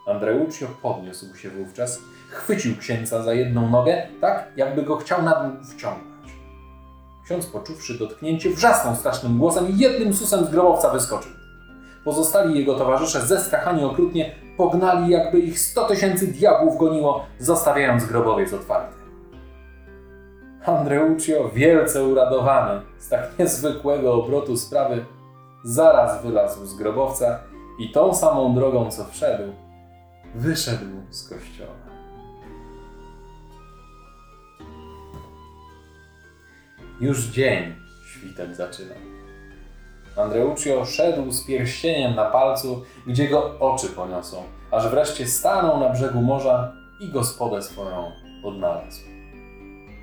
Andreuccio 0.07 0.67
podniósł 0.83 1.37
się 1.37 1.51
wówczas, 1.51 2.01
chwycił 2.31 2.77
księdza 2.77 3.23
za 3.23 3.35
jedną 3.35 3.71
nogę, 3.71 4.07
tak 4.21 4.49
jakby 4.57 4.83
go 4.83 4.97
chciał 4.97 5.23
na 5.23 5.35
dół 5.35 5.65
wciągnąć. 5.65 6.33
Ksiądz, 7.25 7.47
poczuwszy 7.47 7.99
dotknięcie, 7.99 8.51
wrzasnął 8.51 8.97
strasznym 8.97 9.39
głosem 9.39 9.69
i 9.69 9.79
jednym 9.79 10.15
susem 10.15 10.45
z 10.45 10.51
grobowca 10.51 10.91
wyskoczył. 10.91 11.33
Pozostali 12.05 12.59
jego 12.59 12.75
towarzysze, 12.75 13.21
zestrachani 13.21 13.85
okrutnie, 13.85 14.35
pognali, 14.57 15.13
jakby 15.13 15.39
ich 15.39 15.59
sto 15.59 15.85
tysięcy 15.85 16.27
diabłów 16.27 16.79
goniło, 16.79 17.27
zostawiając 17.39 18.05
grobowiec 18.05 18.53
otwarty. 18.53 19.01
Andreuccio, 20.65 21.51
wielce 21.55 22.05
uradowany 22.05 22.81
z 22.99 23.09
tak 23.09 23.39
niezwykłego 23.39 24.15
obrotu 24.15 24.57
sprawy, 24.57 25.05
zaraz 25.65 26.23
wylazł 26.23 26.67
z 26.67 26.75
grobowca 26.75 27.39
i 27.81 27.89
tą 27.89 28.15
samą 28.15 28.55
drogą, 28.55 28.91
co 28.91 29.05
wszedł, 29.05 29.53
wyszedł 30.35 30.87
z 31.11 31.29
kościoła. 31.29 31.71
Już 37.01 37.25
dzień 37.25 37.75
świtek 38.07 38.55
zaczynał. 38.55 38.99
Andreuccio 40.17 40.85
szedł 40.85 41.31
z 41.31 41.47
pierścieniem 41.47 42.15
na 42.15 42.25
palcu, 42.25 42.83
gdzie 43.07 43.29
go 43.29 43.59
oczy 43.61 43.89
poniosą, 43.89 44.43
aż 44.71 44.89
wreszcie 44.89 45.27
stanął 45.27 45.81
na 45.81 45.89
brzegu 45.89 46.23
morza 46.23 46.73
i 47.01 47.09
gospodę 47.09 47.63
swoją 47.63 48.13
odnalazł. 48.45 49.01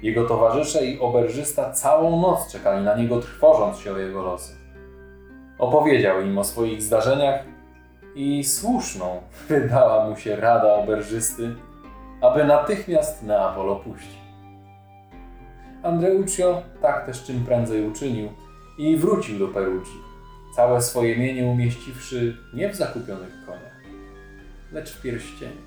Jego 0.01 0.27
towarzysze 0.27 0.85
i 0.85 0.99
oberżysta 0.99 1.71
całą 1.71 2.21
noc 2.21 2.51
czekali 2.51 2.85
na 2.85 2.95
niego, 2.95 3.19
trwożąc 3.19 3.77
się 3.77 3.93
o 3.93 3.97
jego 3.97 4.21
losy. 4.21 4.55
Opowiedział 5.59 6.21
im 6.21 6.37
o 6.37 6.43
swoich 6.43 6.81
zdarzeniach 6.81 7.56
i 8.17 8.43
słuszną 8.43 9.21
wydała 9.49 10.09
mu 10.09 10.15
się 10.15 10.35
rada 10.35 10.73
oberżysty, 10.73 11.55
aby 12.21 12.45
natychmiast 12.45 13.23
Neapol 13.23 13.69
opuścił. 13.69 14.17
Andreuccio 15.83 16.61
tak 16.81 17.05
też 17.05 17.23
czym 17.23 17.45
prędzej 17.45 17.87
uczynił 17.87 18.29
i 18.77 18.97
wrócił 18.97 19.39
do 19.39 19.47
Perugii, 19.47 20.01
całe 20.55 20.81
swoje 20.81 21.17
mienie 21.17 21.45
umieściwszy 21.45 22.37
nie 22.53 22.69
w 22.69 22.75
zakupionych 22.75 23.45
koniach, 23.45 23.81
lecz 24.71 24.91
w 24.91 25.01
pierścieniu. 25.01 25.66